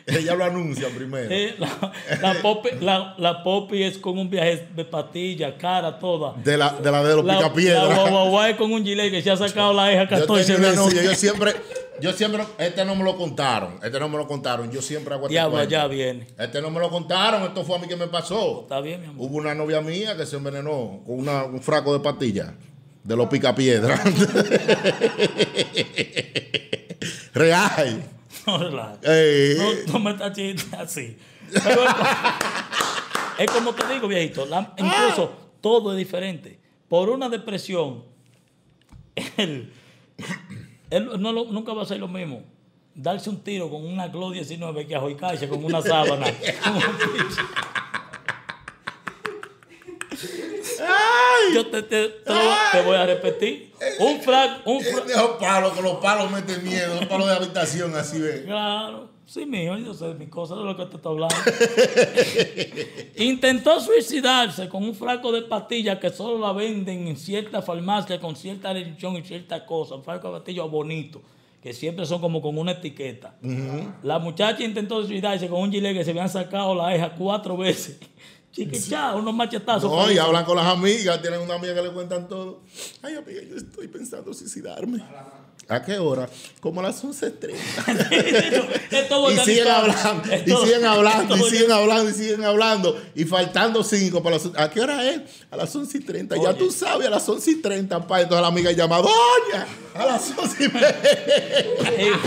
Ella 0.06 0.34
lo 0.36 0.44
anuncia 0.44 0.88
primero. 0.88 1.28
la, 1.58 1.92
la, 2.22 2.34
popi, 2.42 2.70
la, 2.80 3.14
la 3.18 3.42
popi 3.42 3.82
es 3.82 3.98
con 3.98 4.18
un 4.18 4.30
viaje 4.30 4.68
de 4.74 4.84
patilla, 4.84 5.56
cara, 5.58 5.98
toda. 5.98 6.34
De 6.42 6.56
la 6.56 6.70
de, 6.72 6.90
la 6.90 7.04
de 7.04 7.16
los 7.16 7.24
La, 7.24 7.34
la 7.34 7.38
picapiedras. 7.40 7.94
guaguaguá 7.98 8.50
es 8.50 8.56
con 8.56 8.72
un 8.72 8.82
gilet 8.84 9.10
que 9.10 9.22
se 9.22 9.30
ha 9.30 9.36
sacado 9.36 9.72
la 9.74 9.92
hija 9.92 10.04
Yo 10.04 10.20
14 10.20 10.44
tenía 10.54 10.58
una 10.58 10.68
veces. 10.82 10.94
novia, 10.94 11.02
yo 11.10 11.14
siempre, 11.14 11.52
yo 12.00 12.12
siempre, 12.12 12.42
este 12.58 12.84
no 12.84 12.94
me 12.96 13.04
lo 13.04 13.16
contaron, 13.16 13.78
este 13.84 14.00
no 14.00 14.08
me 14.08 14.16
lo 14.16 14.26
contaron, 14.26 14.70
yo 14.72 14.80
siempre 14.80 15.14
hago 15.14 15.24
este 15.24 15.34
Diablo, 15.34 15.62
ya 15.64 15.86
viene. 15.86 16.26
Este 16.38 16.62
no 16.62 16.70
me 16.70 16.80
lo 16.80 16.88
contaron, 16.90 17.42
esto 17.42 17.62
fue 17.64 17.76
a 17.76 17.78
mí 17.80 17.86
que 17.88 17.96
me 17.96 18.06
pasó. 18.06 18.62
Está 18.62 18.80
bien, 18.80 19.00
mi 19.02 19.06
amor. 19.08 19.26
Hubo 19.28 19.36
una 19.36 19.54
novia 19.54 19.80
mía 19.82 20.16
que 20.16 20.24
se 20.24 20.36
envenenó 20.36 21.02
con 21.04 21.18
una- 21.18 21.44
un 21.44 21.60
fraco 21.60 21.92
de 21.92 22.00
pastillas 22.00 22.52
de 23.06 23.16
los 23.16 23.28
picapiedras. 23.28 24.00
Real. 27.34 28.02
No 28.46 28.58
relajes. 28.58 29.08
Ey. 29.08 29.56
No, 29.86 29.92
no 29.94 29.98
me 30.00 30.10
está 30.12 30.32
chiste 30.32 30.76
así. 30.76 31.16
Pero 31.52 31.84
es, 31.84 31.92
como, 31.94 32.08
es 33.38 33.50
como 33.50 33.74
te 33.74 33.94
digo, 33.94 34.08
viejito. 34.08 34.46
la- 34.46 34.72
incluso 34.78 35.32
todo 35.60 35.92
es 35.92 35.98
diferente. 35.98 36.58
Por 36.88 37.08
una 37.10 37.28
depresión, 37.28 38.04
él, 39.36 39.72
él 40.90 41.10
no 41.18 41.32
lo- 41.32 41.46
nunca 41.46 41.72
va 41.72 41.82
a 41.82 41.86
ser 41.86 41.98
lo 41.98 42.08
mismo. 42.08 42.42
Darse 42.94 43.28
un 43.28 43.40
tiro 43.42 43.68
con 43.68 43.84
una 43.84 44.08
Glock 44.08 44.32
19 44.34 44.86
que 44.86 44.94
ajoicarse 44.96 45.48
con 45.48 45.62
una 45.64 45.82
sábana. 45.82 46.26
con 46.64 46.76
un 46.76 46.82
Yo 51.54 51.66
te, 51.66 51.82
te- 51.82 52.08
te 52.08 52.34
lo- 52.34 52.40
te 52.72 52.82
voy 52.82 52.96
a 52.96 53.06
repetir. 53.06 53.72
Un 53.98 54.20
frac, 54.20 54.66
un 54.66 54.80
fra- 54.80 55.04
Esos 55.06 55.30
palos, 55.38 55.72
con 55.74 55.84
los 55.84 55.96
palos 55.96 56.30
meten 56.30 56.62
miedo, 56.64 56.94
los 56.96 57.06
palos 57.06 57.28
de 57.28 57.34
habitación, 57.34 57.94
así 57.94 58.18
ve. 58.18 58.44
Claro, 58.44 59.10
sí, 59.26 59.44
mijo, 59.46 59.76
yo 59.76 59.92
sé 59.94 60.14
mi 60.14 60.26
cosa 60.28 60.54
de 60.56 60.64
lo 60.64 60.76
que 60.76 60.86
te 60.86 60.96
estoy 60.96 61.12
hablando. 61.12 61.34
Intentó 63.16 63.80
suicidarse 63.80 64.68
con 64.68 64.84
un 64.84 64.94
frasco 64.94 65.32
de 65.32 65.42
pastillas 65.42 65.98
que 65.98 66.10
solo 66.10 66.38
la 66.38 66.52
venden 66.52 67.06
en 67.08 67.16
cierta 67.16 67.62
farmacia 67.62 68.20
con 68.20 68.36
cierta 68.36 68.72
religión 68.72 69.16
y 69.16 69.22
cierta 69.22 69.64
cosa. 69.64 69.94
Un 69.94 70.04
frasco 70.04 70.28
de 70.28 70.38
pastillas 70.38 70.70
bonito, 70.70 71.22
que 71.62 71.72
siempre 71.72 72.06
son 72.06 72.20
como 72.20 72.40
con 72.42 72.56
una 72.58 72.72
etiqueta. 72.72 73.34
La 74.02 74.18
muchacha 74.18 74.62
intentó 74.64 75.00
suicidarse 75.04 75.48
con 75.48 75.60
un 75.62 75.72
gilet 75.72 75.94
que 75.96 76.04
se 76.04 76.10
habían 76.10 76.28
sacado 76.28 76.74
la 76.74 76.94
eja 76.94 77.10
cuatro 77.14 77.56
veces. 77.56 77.98
Chiquichá, 78.56 79.14
unos 79.14 79.34
machetazos. 79.34 79.90
No, 79.90 80.10
y 80.10 80.16
hablan 80.16 80.46
con 80.46 80.56
las 80.56 80.66
amigas, 80.66 81.20
tienen 81.20 81.40
una 81.40 81.56
amiga 81.56 81.74
que 81.74 81.82
le 81.82 81.90
cuentan 81.90 82.26
todo. 82.26 82.62
Ay, 83.02 83.14
amiga, 83.14 83.42
yo 83.42 83.54
estoy 83.54 83.86
pensando 83.86 84.32
suicidarme. 84.32 85.02
¿A 85.68 85.82
qué 85.82 85.98
hora? 85.98 86.26
Como 86.60 86.80
a 86.80 86.84
las 86.84 87.04
11.30. 87.04 87.54
Es 88.90 89.08
todo 89.10 89.30
Y 89.30 89.36
siguen 89.40 89.68
hablando, 89.68 90.32
Es 90.32 90.46
y 90.46 90.50
siguen 90.52 90.84
hablando, 90.86 91.34
es 91.34 91.40
y 91.40 91.44
siguen 91.50 91.72
hablando, 91.72 92.10
y 92.10 92.14
siguen 92.14 92.44
hablando. 92.44 93.02
Y 93.14 93.24
faltando 93.24 93.84
cinco 93.84 94.22
para 94.22 94.36
las 94.36 94.48
¿A 94.56 94.70
qué 94.70 94.80
hora 94.80 95.06
es? 95.06 95.20
A 95.50 95.56
las 95.58 95.76
11 95.76 95.98
y 95.98 96.00
30. 96.00 96.36
Ya 96.42 96.54
tú 96.54 96.70
sabes, 96.70 97.08
a 97.08 97.10
las 97.10 97.28
11 97.28 97.50
y 97.50 97.56
30, 97.60 98.06
pa. 98.06 98.22
Entonces 98.22 98.40
la 98.40 98.48
amiga 98.48 98.72
llama, 98.72 98.98
Doña, 98.98 99.66
a 99.94 100.06
las 100.06 100.32
11 100.34 100.64
y 100.64 100.68
media. 100.68 100.96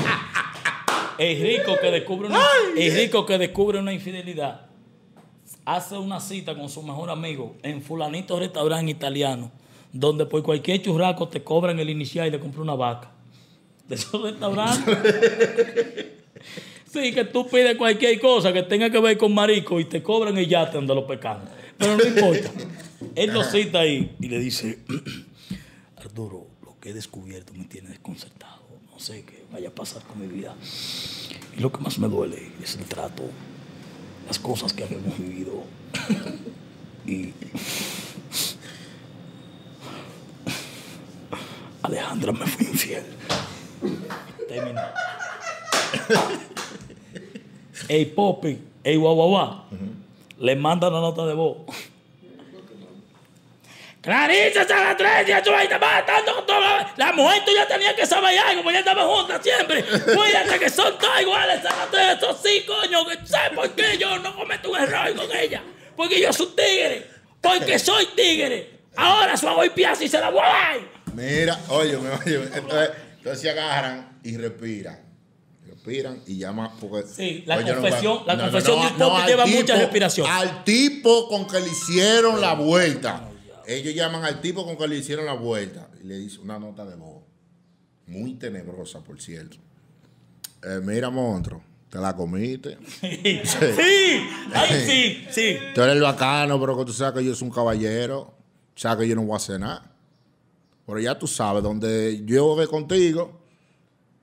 El, 1.17 1.27
el 1.27 1.41
rico 1.41 1.75
que 1.81 1.91
descubre 1.91 2.27
una, 2.27 2.39
Ay. 2.39 2.87
el 2.87 2.95
rico 2.95 3.25
que 3.25 3.37
descubre 3.37 3.79
una 3.79 3.91
infidelidad 3.91 4.68
hace 5.75 5.97
una 5.97 6.19
cita 6.19 6.55
con 6.55 6.69
su 6.69 6.81
mejor 6.81 7.09
amigo 7.09 7.55
en 7.63 7.81
fulanito 7.81 8.39
restaurante 8.39 8.91
italiano 8.91 9.51
donde 9.91 10.25
por 10.25 10.43
cualquier 10.43 10.81
churraco 10.81 11.27
te 11.27 11.43
cobran 11.43 11.79
el 11.79 11.89
inicial 11.89 12.27
y 12.27 12.31
le 12.31 12.39
compra 12.39 12.61
una 12.61 12.75
vaca. 12.75 13.11
De 13.87 13.95
esos 13.95 14.21
restaurantes. 14.21 14.97
Sí 16.91 17.13
que 17.13 17.23
tú 17.23 17.47
pides 17.47 17.77
cualquier 17.77 18.19
cosa 18.19 18.51
que 18.51 18.63
tenga 18.63 18.89
que 18.89 18.99
ver 18.99 19.15
con 19.15 19.31
marico 19.31 19.79
y 19.79 19.85
te 19.85 20.01
cobran 20.01 20.35
el 20.39 20.47
yate 20.47 20.77
donde 20.77 20.95
lo 20.95 21.05
pecan. 21.05 21.41
Pero 21.77 21.95
no 21.95 22.03
importa. 22.03 22.51
Él 23.13 23.31
lo 23.31 23.43
cita 23.43 23.81
ahí 23.81 24.15
y 24.19 24.27
le 24.27 24.39
dice 24.39 24.79
Arturo 25.97 26.47
lo 26.63 26.79
que 26.79 26.89
he 26.89 26.93
descubierto 26.93 27.53
me 27.53 27.65
tiene 27.65 27.89
desconcertado. 27.89 28.63
No 28.91 28.99
sé 28.99 29.23
qué 29.23 29.43
vaya 29.51 29.67
a 29.67 29.71
pasar 29.71 30.01
con 30.01 30.19
mi 30.19 30.25
vida. 30.25 30.55
Y 31.55 31.61
lo 31.61 31.71
que 31.71 31.77
más 31.79 31.99
me 31.99 32.07
duele 32.07 32.53
es 32.63 32.75
el 32.75 32.85
trato 32.85 33.29
las 34.29 34.37
cosas 34.37 34.73
que 34.73 34.83
habíamos 34.83 35.17
vivido 35.17 35.63
y 37.07 37.33
Alejandra 41.81 42.31
me 42.33 42.45
fue 42.45 42.67
infiel. 42.67 43.03
Terminó. 44.47 44.81
Ey, 47.87 48.05
Poppy, 48.05 48.59
ey, 48.83 48.97
guau, 48.97 49.15
guau, 49.15 49.29
guau. 49.29 49.63
Le 50.37 50.55
manda 50.55 50.89
una 50.89 51.01
nota 51.01 51.25
de 51.25 51.33
voz. 51.33 51.57
Andrés, 54.01 55.27
ya 55.27 55.43
tú 55.43 55.51
ahí 55.53 55.67
te 55.67 55.77
vas 55.77 55.99
estando 55.99 56.35
con 56.35 56.45
toda 56.45 56.59
la... 56.59 56.93
La 56.97 57.11
mujer 57.13 57.43
tuya 57.45 57.67
tenía 57.67 57.95
que 57.95 58.05
saber 58.05 58.37
algo, 58.39 58.63
porque 58.63 58.75
ya 58.75 58.79
estaban 58.79 59.07
juntas 59.07 59.41
siempre. 59.43 59.83
Cuídate 59.83 60.59
que 60.59 60.69
son 60.69 60.97
todas 60.97 61.21
iguales, 61.21 61.61
San 61.61 61.79
Andrés, 61.79 62.17
eso 62.17 62.39
sí, 62.43 62.63
coño, 62.65 63.05
que 63.05 63.15
sé 63.25 63.37
por 63.53 63.69
qué 63.71 63.97
yo 63.97 64.17
no 64.19 64.35
cometo 64.35 64.71
un 64.71 64.77
error 64.77 65.13
con 65.15 65.35
ella. 65.35 65.61
Porque 65.97 66.21
yo 66.21 66.31
soy 66.31 66.47
tigre, 66.55 67.07
porque 67.41 67.77
soy 67.77 68.05
tigre. 68.15 68.79
Ahora 68.95 69.35
su 69.37 69.47
golpearse 69.47 70.05
y 70.05 70.09
se 70.09 70.19
la 70.19 70.29
voy 70.29 70.41
a. 70.43 70.77
Mira, 71.13 71.59
oye, 71.69 71.95
oye, 71.97 72.35
entonces, 72.53 72.89
entonces 73.17 73.41
se 73.41 73.49
agarran 73.49 74.19
y 74.23 74.37
respiran. 74.37 74.99
respiran 75.67 76.23
y 76.25 76.37
llaman. 76.39 76.71
Porque, 76.79 77.07
Sí, 77.07 77.43
la 77.45 77.57
Oye, 77.57 77.65
no, 77.73 77.81
confesión- 77.81 78.23
la 78.25 78.35
no, 78.35 78.43
confesión 78.43 78.97
no, 78.97 79.17
al 79.17 79.27
lleva 79.27 79.43
tipo- 79.45 79.57
muchas 79.57 79.79
respiraciones. 79.79 80.33
Al 80.33 80.63
tipo 80.63 81.27
con 81.27 81.47
que 81.47 81.59
le 81.59 81.67
hicieron 81.67 82.39
la 82.41 82.53
vuelta. 82.53 83.25
Ellos 83.69 83.93
llaman 83.93 84.25
al 84.25 84.41
tipo 84.41 84.65
con 84.65 84.75
que 84.75 84.87
le 84.87 84.97
hicieron 84.97 85.27
la 85.27 85.33
vuelta 85.33 85.89
y 86.01 86.07
le 86.07 86.17
dice 86.17 86.39
una 86.39 86.57
nota 86.57 86.85
de 86.85 86.95
voz. 86.95 87.21
Muy 88.07 88.33
tenebrosa, 88.33 88.99
por 89.01 89.21
cierto. 89.21 89.57
Eh, 90.63 90.79
mira, 90.83 91.11
monstruo, 91.11 91.61
te 91.87 91.99
la 91.99 92.15
comiste. 92.15 92.79
Sí, 92.99 94.21
ay, 94.55 94.85
sí, 94.87 95.27
sí. 95.29 95.57
Tú 95.75 95.81
eres 95.83 95.97
el 95.97 96.01
bacano, 96.01 96.59
pero 96.59 96.79
que 96.79 96.85
tú 96.85 96.93
sabes 96.93 97.21
que 97.21 97.27
yo 97.27 97.35
soy 97.35 97.47
un 97.47 97.53
caballero. 97.53 98.33
Sabes 98.73 99.03
que 99.03 99.09
yo 99.09 99.15
no 99.15 99.21
voy 99.21 99.33
a 99.33 99.35
hacer 99.35 99.59
nada. 99.59 99.91
Pero 100.87 100.99
ya 100.99 101.19
tú 101.19 101.27
sabes, 101.27 101.61
donde 101.61 102.23
yo 102.25 102.55
ve 102.55 102.65
contigo, 102.65 103.39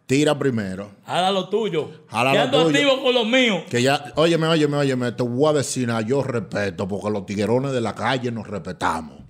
tira 0.06 0.36
primero. 0.36 0.90
Jala 1.06 1.30
lo 1.30 1.48
tuyo. 1.48 1.88
Jala 2.08 2.32
que 2.32 2.38
ando 2.38 2.60
activo 2.62 3.00
con 3.00 3.14
los 3.14 3.26
míos. 3.28 3.62
Que 3.70 3.80
ya, 3.80 4.12
óyeme, 4.16 4.48
óyeme, 4.48 4.76
óyeme, 4.76 5.12
te 5.12 5.22
voy 5.22 5.50
a 5.50 5.58
decir 5.58 5.86
nada, 5.86 6.00
yo 6.00 6.24
respeto, 6.24 6.88
porque 6.88 7.10
los 7.10 7.24
tiguerones 7.26 7.70
de 7.70 7.80
la 7.80 7.94
calle 7.94 8.32
nos 8.32 8.48
respetamos. 8.48 9.25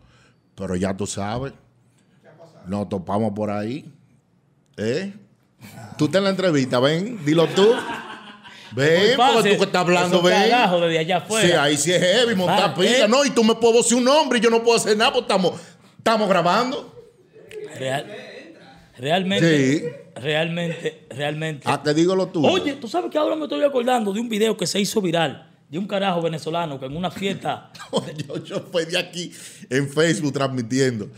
Pero 0.57 0.75
ya 0.75 0.97
tú 0.97 1.07
sabes, 1.07 1.53
nos 2.67 2.89
topamos 2.89 3.33
por 3.35 3.51
ahí. 3.51 3.85
¿Eh? 4.77 5.13
Tú 5.97 6.07
estás 6.07 6.19
en 6.19 6.25
la 6.25 6.31
entrevista, 6.31 6.81
ven, 6.81 7.25
dilo 7.25 7.47
tú. 7.49 7.67
Ven, 8.73 9.17
porque 9.17 9.51
tú 9.53 9.59
que 9.59 9.65
estás 9.65 9.83
hablando, 9.83 10.21
ven. 10.21 10.35
desde 10.43 10.99
allá 10.99 11.17
afuera. 11.19 11.47
Sí, 11.47 11.53
ahí 11.55 11.77
sí 11.77 11.93
es 11.93 12.01
heavy, 12.03 12.35
montar 12.35 12.75
pila. 12.75 13.05
¿eh? 13.05 13.09
No, 13.09 13.25
y 13.25 13.31
tú 13.31 13.45
me 13.45 13.55
puedo 13.55 13.79
decir 13.79 13.97
un 13.97 14.05
nombre 14.05 14.39
y 14.39 14.43
yo 14.43 14.51
no 14.51 14.63
puedo 14.63 14.77
hacer 14.77 14.97
nada, 14.97 15.13
porque 15.13 15.33
estamos, 15.33 15.61
estamos 15.99 16.29
grabando. 16.29 16.93
Real- 17.79 18.07
realmente, 18.99 19.79
Sí. 19.79 19.85
realmente, 20.21 21.07
realmente. 21.11 21.69
¿A 21.71 21.83
que 21.83 21.95
digo 21.95 22.15
lo 22.17 22.27
tú? 22.29 22.47
Oye, 22.47 22.75
tú 22.75 22.89
sabes 22.89 23.11
que 23.11 23.19
ahora 23.19 23.37
me 23.37 23.45
estoy 23.45 23.63
acordando 23.63 24.13
de 24.13 24.21
un 24.21 24.29
video 24.29 24.57
que 24.57 24.67
se 24.67 24.81
hizo 24.81 25.01
viral 25.01 25.51
de 25.69 25.79
un 25.79 25.87
carajo 25.87 26.23
venezolano 26.23 26.79
que 26.79 26.87
en 26.87 26.97
una 26.97 27.11
fiesta. 27.11 27.73
yo, 28.29 28.45
yo 28.45 28.61
fui 28.71 28.85
de 28.85 28.99
aquí 28.99 29.33
en 29.71 29.89
Facebook 29.91 30.33
transmitiendo. 30.33 31.09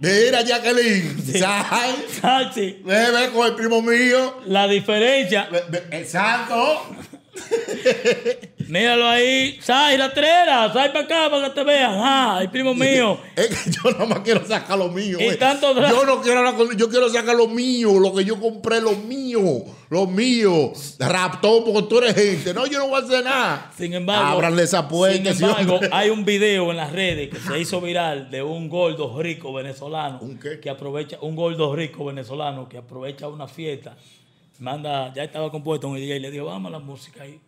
Mira, 0.00 0.42
Jacqueline, 0.42 1.20
¿sabes? 1.38 2.20
Taxi, 2.20 2.80
Ve, 2.84 3.10
ve 3.10 3.30
con 3.34 3.46
el 3.48 3.54
primo 3.54 3.82
mío. 3.82 4.36
la 4.46 4.68
diferencia, 4.68 5.48
Exacto. 5.90 6.86
míralo 8.68 9.06
ahí, 9.08 9.58
Sai, 9.60 9.96
la 9.96 10.12
trera, 10.12 10.72
Sai 10.72 10.92
para 10.92 11.04
acá 11.04 11.30
para 11.30 11.48
que 11.48 11.54
te 11.54 11.64
vean. 11.64 11.92
Ah, 11.96 12.38
el 12.42 12.50
primo 12.50 12.74
mío. 12.74 13.18
Es 13.36 13.46
que 13.48 13.70
yo 13.70 13.90
nada 13.90 14.06
más 14.06 14.20
quiero 14.20 14.46
sacar 14.46 14.78
lo 14.78 14.88
mío. 14.88 15.18
Y 15.20 15.24
güey. 15.24 15.38
tanto 15.38 15.74
dra- 15.74 15.90
yo 15.90 16.04
no 16.04 16.20
quiero 16.20 16.38
hablar 16.40 16.54
con- 16.56 16.76
yo 16.76 16.88
quiero 16.88 17.08
sacar 17.08 17.34
lo 17.36 17.48
mío, 17.48 17.98
lo 17.98 18.14
que 18.14 18.24
yo 18.24 18.38
compré, 18.40 18.80
lo 18.80 18.92
mío, 18.92 19.64
lo 19.88 20.06
mío. 20.06 20.72
Raptó 20.98 21.64
porque 21.64 21.82
tú 21.88 21.98
eres 21.98 22.14
gente. 22.14 22.52
No, 22.54 22.66
yo 22.66 22.78
no 22.78 22.88
voy 22.88 23.00
a 23.00 23.04
hacer 23.04 23.24
nada. 23.24 23.72
Sin 23.76 23.94
embargo, 23.94 24.26
ábranle 24.38 24.62
esa 24.64 24.88
puerta. 24.88 25.32
sin 25.34 25.44
embargo, 25.44 25.80
hay 25.90 26.10
un 26.10 26.24
video 26.24 26.70
en 26.70 26.76
las 26.76 26.92
redes 26.92 27.30
que 27.30 27.38
se 27.40 27.58
hizo 27.58 27.80
viral 27.80 28.30
de 28.30 28.42
un 28.42 28.68
gordo 28.68 29.20
rico 29.20 29.52
venezolano 29.52 30.18
¿Un 30.20 30.38
qué? 30.38 30.60
que 30.60 30.70
aprovecha 30.70 31.18
un 31.22 31.34
gordo 31.36 31.74
rico 31.74 32.04
venezolano 32.04 32.68
que 32.68 32.78
aprovecha 32.78 33.28
una 33.28 33.48
fiesta, 33.48 33.96
manda, 34.58 35.12
ya 35.14 35.24
estaba 35.24 35.50
compuesto 35.50 35.88
un 35.88 35.96
día 35.96 36.16
y 36.16 36.20
le 36.20 36.30
dijo, 36.30 36.46
vamos 36.46 36.68
a 36.68 36.72
la 36.72 36.78
música 36.78 37.22
ahí. 37.22 37.38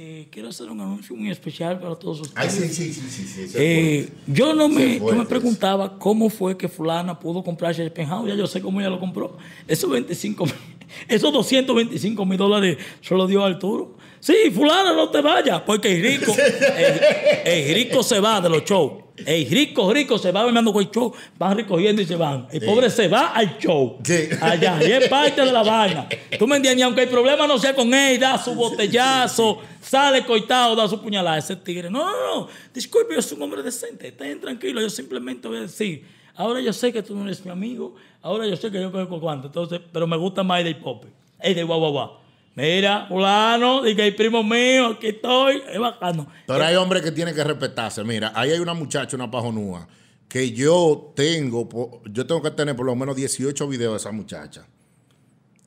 Eh, 0.00 0.28
quiero 0.30 0.50
hacer 0.50 0.70
un 0.70 0.80
anuncio 0.80 1.16
muy 1.16 1.28
especial 1.30 1.80
para 1.80 1.96
todos 1.96 2.20
ustedes. 2.20 2.36
Ay, 2.54 2.68
sí, 2.68 2.68
sí, 2.72 2.92
sí, 2.92 3.00
sí, 3.10 3.24
sí, 3.26 3.48
sí. 3.48 3.54
Eh, 3.58 4.08
yo 4.28 4.54
no 4.54 4.68
me, 4.68 4.84
yo 4.84 4.88
me 4.92 4.98
fuerte. 5.00 5.24
preguntaba 5.26 5.98
cómo 5.98 6.30
fue 6.30 6.56
que 6.56 6.68
fulana 6.68 7.18
pudo 7.18 7.42
comprarse 7.42 7.82
el 7.82 7.90
penthouse. 7.90 8.28
Ya 8.28 8.36
yo 8.36 8.46
sé 8.46 8.60
cómo 8.60 8.80
ella 8.80 8.90
lo 8.90 9.00
compró. 9.00 9.36
Esos 9.66 9.90
25, 9.90 10.44
mil- 10.44 10.54
esos 11.08 11.32
225 11.32 12.24
mil 12.26 12.38
dólares 12.38 12.76
se 13.00 13.14
lo 13.14 13.26
dio 13.26 13.42
a 13.42 13.48
Arturo. 13.48 13.96
Sí, 14.20 14.34
fulana, 14.54 14.92
no 14.92 15.08
te 15.10 15.20
vayas, 15.20 15.62
porque 15.62 15.88
el 15.96 16.02
rico, 16.20 16.32
el, 16.76 17.52
el 17.52 17.74
rico 17.74 18.02
se 18.04 18.20
va 18.20 18.40
de 18.40 18.50
los 18.50 18.62
shows. 18.64 19.04
El 19.26 19.48
rico, 19.50 19.92
rico 19.92 20.18
se 20.18 20.32
va 20.32 20.42
armando 20.42 20.72
con 20.72 20.82
el 20.82 20.90
show, 20.90 21.12
van 21.38 21.56
recogiendo 21.56 22.00
y 22.00 22.06
se 22.06 22.16
van. 22.16 22.46
El 22.50 22.64
pobre 22.64 22.90
se 22.90 23.08
va 23.08 23.32
al 23.32 23.58
show. 23.58 23.98
Sí. 24.02 24.28
Allá, 24.40 24.78
y 24.80 24.92
es 24.92 25.08
parte 25.08 25.44
de 25.44 25.52
la 25.52 25.62
vaina. 25.62 26.08
Tú 26.38 26.46
me 26.46 26.56
entiendes, 26.56 26.80
Y 26.80 26.82
aunque 26.82 27.02
el 27.02 27.08
problema 27.08 27.46
no 27.46 27.58
sea 27.58 27.74
con 27.74 27.92
él, 27.92 28.18
da 28.18 28.38
su 28.42 28.54
botellazo, 28.54 29.60
sale 29.82 30.24
coitado, 30.24 30.76
da 30.76 30.88
su 30.88 31.00
puñalada. 31.00 31.38
Ese 31.38 31.56
tigre, 31.56 31.90
no, 31.90 32.04
no, 32.04 32.12
no, 32.12 32.48
disculpe, 32.72 33.14
yo 33.14 33.22
soy 33.22 33.36
un 33.36 33.44
hombre 33.44 33.62
decente, 33.62 34.08
estén 34.08 34.40
tranquilos, 34.40 34.82
yo 34.82 34.90
simplemente 34.90 35.48
voy 35.48 35.58
a 35.58 35.62
decir, 35.62 36.04
ahora 36.34 36.60
yo 36.60 36.72
sé 36.72 36.92
que 36.92 37.02
tú 37.02 37.16
no 37.16 37.24
eres 37.24 37.44
mi 37.44 37.50
amigo, 37.50 37.94
ahora 38.22 38.46
yo 38.46 38.56
sé 38.56 38.70
que 38.70 38.80
yo 38.80 38.92
conozco 38.92 39.20
cuánto, 39.20 39.48
entonces, 39.48 39.80
pero 39.92 40.06
me 40.06 40.16
gusta 40.16 40.42
más 40.42 40.58
el 40.60 40.64
del 40.66 40.76
pop, 40.76 41.04
el 41.40 41.54
de 41.54 41.62
guau, 41.62 41.78
guau, 41.80 41.92
guau. 41.92 42.27
Mira, 42.58 43.06
fulano, 43.06 43.82
diga 43.82 44.04
el 44.04 44.16
primo 44.16 44.42
mío, 44.42 44.88
aquí 44.88 45.06
estoy, 45.06 45.62
es 45.72 45.78
bacano. 45.78 46.26
Pero 46.44 46.64
hay 46.64 46.74
hombres 46.74 47.04
que 47.04 47.12
tienen 47.12 47.32
que 47.32 47.44
respetarse. 47.44 48.02
Mira, 48.02 48.32
ahí 48.34 48.50
hay 48.50 48.58
una 48.58 48.74
muchacha, 48.74 49.14
una 49.14 49.30
pajonúa, 49.30 49.86
que 50.26 50.50
yo 50.50 51.12
tengo, 51.14 52.02
yo 52.06 52.26
tengo 52.26 52.42
que 52.42 52.50
tener 52.50 52.74
por 52.74 52.84
lo 52.84 52.96
menos 52.96 53.14
18 53.14 53.68
videos 53.68 53.92
de 53.92 53.96
esa 53.98 54.10
muchacha. 54.10 54.66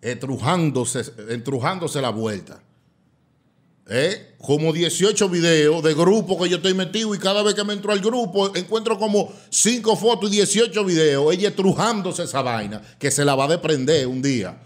Estrujándose, 0.02 1.06
entrujándose 1.30 2.02
la 2.02 2.10
vuelta. 2.10 2.62
¿Eh? 3.88 4.36
Como 4.38 4.74
18 4.74 5.30
videos 5.30 5.82
de 5.84 5.94
grupo 5.94 6.38
que 6.42 6.50
yo 6.50 6.58
estoy 6.58 6.74
metido 6.74 7.16
y 7.16 7.20
cada 7.20 7.42
vez 7.42 7.54
que 7.54 7.64
me 7.64 7.72
entro 7.72 7.94
al 7.94 8.02
grupo 8.02 8.54
encuentro 8.54 9.00
como 9.00 9.32
5 9.50 9.96
fotos 9.96 10.30
y 10.30 10.36
18 10.36 10.84
videos. 10.84 11.34
Ella 11.34 11.48
estrujándose 11.48 12.24
esa 12.24 12.42
vaina 12.42 12.82
que 13.00 13.12
se 13.12 13.24
la 13.24 13.36
va 13.36 13.46
a 13.46 13.48
desprender 13.48 14.08
un 14.08 14.22
día. 14.22 14.58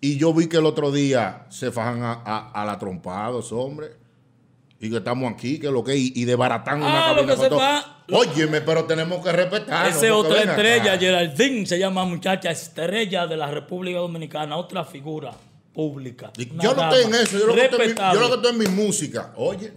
Y 0.00 0.16
yo 0.16 0.32
vi 0.32 0.48
que 0.48 0.58
el 0.58 0.66
otro 0.66 0.92
día 0.92 1.46
se 1.48 1.72
fajan 1.72 2.02
a, 2.02 2.12
a, 2.24 2.50
a 2.62 2.64
la 2.64 2.78
trompada, 2.78 3.30
esos 3.30 3.52
hombres. 3.52 3.90
Y 4.80 4.90
que 4.90 4.98
estamos 4.98 5.32
aquí, 5.32 5.58
que 5.58 5.70
lo 5.72 5.82
que 5.82 5.96
y, 5.96 6.12
y 6.14 6.24
desbaratan 6.24 6.78
una 6.80 7.08
Ah, 7.08 7.12
lo 7.12 7.26
cabina 7.26 7.84
Óyeme, 8.10 8.60
pero 8.60 8.84
tenemos 8.84 9.24
que 9.24 9.32
respetar. 9.32 9.88
Esa 9.88 10.06
es 10.06 10.12
otra 10.12 10.40
estrella, 10.42 10.96
Geraldine 10.96 11.66
se 11.66 11.78
llama 11.80 12.04
muchacha 12.04 12.50
estrella 12.50 13.26
de 13.26 13.36
la 13.36 13.50
República 13.50 13.98
Dominicana, 13.98 14.56
otra 14.56 14.84
figura 14.84 15.32
pública. 15.72 16.30
una 16.52 16.62
Yo 16.62 16.74
no 16.74 16.82
estoy 16.84 17.04
en 17.04 17.14
eso, 17.16 17.38
yo 17.38 17.46
lo, 17.48 17.54
que 17.54 17.64
estoy, 17.64 17.86
en 17.86 17.90
mi- 17.90 17.96
yo 18.14 18.20
lo 18.20 18.28
que 18.28 18.34
estoy 18.36 18.52
en 18.52 18.58
mi 18.58 18.66
música. 18.84 19.32
Oye, 19.36 19.72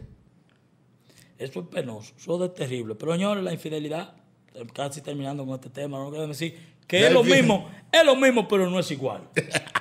Eso 1.39 1.59
es 1.61 1.65
penoso, 1.67 2.13
eso 2.17 2.45
es 2.45 2.53
terrible. 2.53 2.93
Pero 2.93 3.13
señores, 3.13 3.43
la 3.43 3.51
infidelidad, 3.53 4.13
eh, 4.53 4.67
casi 4.71 5.01
terminando 5.01 5.43
con 5.45 5.55
este 5.55 5.71
tema, 5.71 5.97
no 5.97 6.11
quiero 6.11 6.27
decir 6.27 6.55
que 6.85 7.07
es 7.07 7.11
lo 7.11 7.23
mismo, 7.23 7.69
es 7.91 8.05
lo 8.05 8.15
mismo, 8.15 8.47
pero 8.47 8.69
no 8.69 8.79
es 8.79 8.91
igual. 8.91 9.21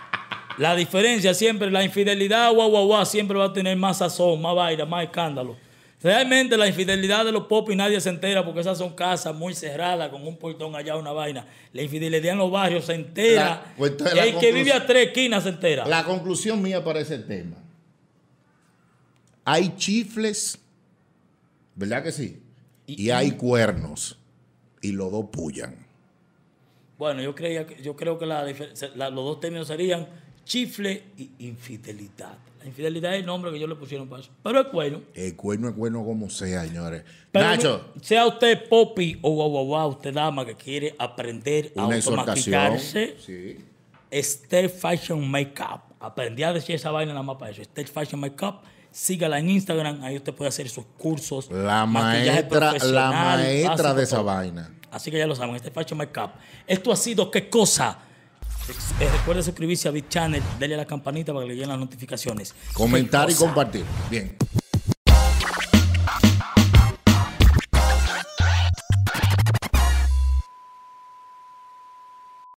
la 0.61 0.77
diferencia 0.77 1.33
siempre, 1.33 1.71
la 1.71 1.83
infidelidad, 1.83 2.53
guau, 2.53 2.69
guau, 2.71 2.87
guau, 2.87 3.07
siempre 3.07 3.39
va 3.39 3.47
a 3.47 3.53
tener 3.53 3.75
más 3.79 3.97
sazón, 3.99 4.43
más 4.43 4.55
vaina, 4.55 4.85
más 4.85 5.05
escándalo. 5.05 5.57
Realmente 6.03 6.55
la 6.59 6.67
infidelidad 6.67 7.25
de 7.25 7.33
los 7.33 7.45
pop 7.47 7.71
y 7.71 7.77
nadie 7.77 7.99
se 7.99 8.11
entera 8.11 8.45
porque 8.45 8.61
esas 8.61 8.77
son 8.77 8.95
casas 8.95 9.35
muy 9.35 9.55
cerradas 9.55 10.11
con 10.11 10.27
un 10.27 10.37
portón 10.37 10.77
allá, 10.77 10.97
una 10.97 11.13
vaina. 11.13 11.47
La 11.73 11.81
infidelidad 11.81 12.33
en 12.33 12.39
los 12.39 12.51
barrios 12.51 12.85
se 12.85 12.93
entera. 12.95 13.45
La- 13.45 13.75
pues, 13.77 13.93
el 14.17 14.39
que 14.39 14.53
vive 14.53 14.73
a 14.75 14.85
tres 14.87 15.07
esquinas 15.09 15.45
se 15.45 15.49
entera. 15.49 15.87
la 15.87 16.05
conclusión 16.05 16.61
mía 16.61 16.85
para 16.85 17.01
ese 17.01 17.19
tema. 17.21 17.57
Hay 19.45 19.75
chifles, 19.77 20.59
¿verdad 21.75 22.03
que 22.03 22.13
sí? 22.13 22.43
Y, 22.87 23.09
hay 23.11 23.31
cuernos. 23.33 24.19
Y 24.83 24.93
los 24.93 25.11
dos 25.11 25.27
pullan. 25.33 25.87
Bueno, 26.99 27.23
yo 27.23 27.35
creía 27.35 27.67
que, 27.67 27.83
yo 27.83 27.97
creo 27.97 28.19
que 28.19 28.27
la- 28.27 28.45
los 28.45 29.15
dos 29.25 29.41
términos 29.41 29.67
serían 29.69 30.07
chifle 30.45 31.05
y 31.17 31.31
infidelidad. 31.39 32.37
La 32.61 32.67
infidelidad 32.67 33.15
es 33.15 33.21
el 33.21 33.27
nombre 33.27 33.51
que 33.51 33.57
ellos 33.57 33.71
le 33.71 33.75
pusieron 33.77 34.07
para 34.09 34.21
eso. 34.23 34.31
Pero 34.43 34.61
es 34.61 34.73
bueno. 34.73 35.01
El 35.15 35.35
cuerno 35.35 35.71
es 35.71 35.77
bueno 35.77 36.05
como 36.05 36.29
sea, 36.29 36.65
señores. 36.67 37.05
Pero 37.33 37.47
Nacho, 37.47 37.93
sea 38.03 38.27
usted 38.27 38.69
popi 38.69 39.19
o 39.23 39.31
guau, 39.31 39.49
guau, 39.49 39.65
guau, 39.65 39.89
usted 39.91 40.13
dama 40.13 40.45
que 40.45 40.55
quiere 40.55 40.95
aprender 40.99 41.73
a 41.77 41.85
automaquillarse, 41.85 43.17
Sí. 43.25 43.65
Esther 44.11 44.69
Fashion 44.69 45.27
Makeup. 45.31 45.83
Aprendí 46.01 46.43
a 46.43 46.53
decir 46.53 46.75
esa 46.75 46.91
vaina 46.91 47.13
nada 47.13 47.23
más 47.23 47.37
para 47.37 47.51
eso. 47.53 47.63
Esther 47.63 47.87
Fashion 47.87 48.21
Makeup. 48.21 48.63
Sígala 48.91 49.39
en 49.39 49.49
Instagram. 49.51 50.03
Ahí 50.03 50.17
usted 50.17 50.35
puede 50.35 50.49
hacer 50.49 50.69
sus 50.69 50.85
cursos. 50.99 51.49
La 51.51 51.87
maestra, 51.87 52.75
la 52.79 53.11
maestra 53.13 53.95
de 53.95 54.03
esa 54.03 54.21
vaina. 54.21 54.75
Así 54.91 55.11
que 55.11 55.19
ya 55.19 55.27
lo 55.27 55.37
saben, 55.37 55.55
este 55.55 55.69
es 55.69 55.75
Fashion 55.75 55.97
Makeup. 55.97 56.33
Esto 56.67 56.93
ha 56.93 56.97
sido 56.97 57.31
qué 57.31 57.49
cosa. 57.49 58.01
Eh, 59.01 59.09
recuerde 59.13 59.43
suscribirse 59.43 59.89
a 59.89 59.91
Big 59.91 60.09
Channel, 60.09 60.43
darle 60.59 60.75
a 60.75 60.79
la 60.79 60.87
campanita 60.87 61.33
para 61.33 61.45
que 61.45 61.49
le 61.49 61.55
lleguen 61.55 61.71
las 61.71 61.79
notificaciones. 61.79 62.55
Comentar 62.73 63.27
¿Qué 63.27 63.33
y 63.33 63.37
compartir. 63.37 63.85
Bien. 64.11 64.37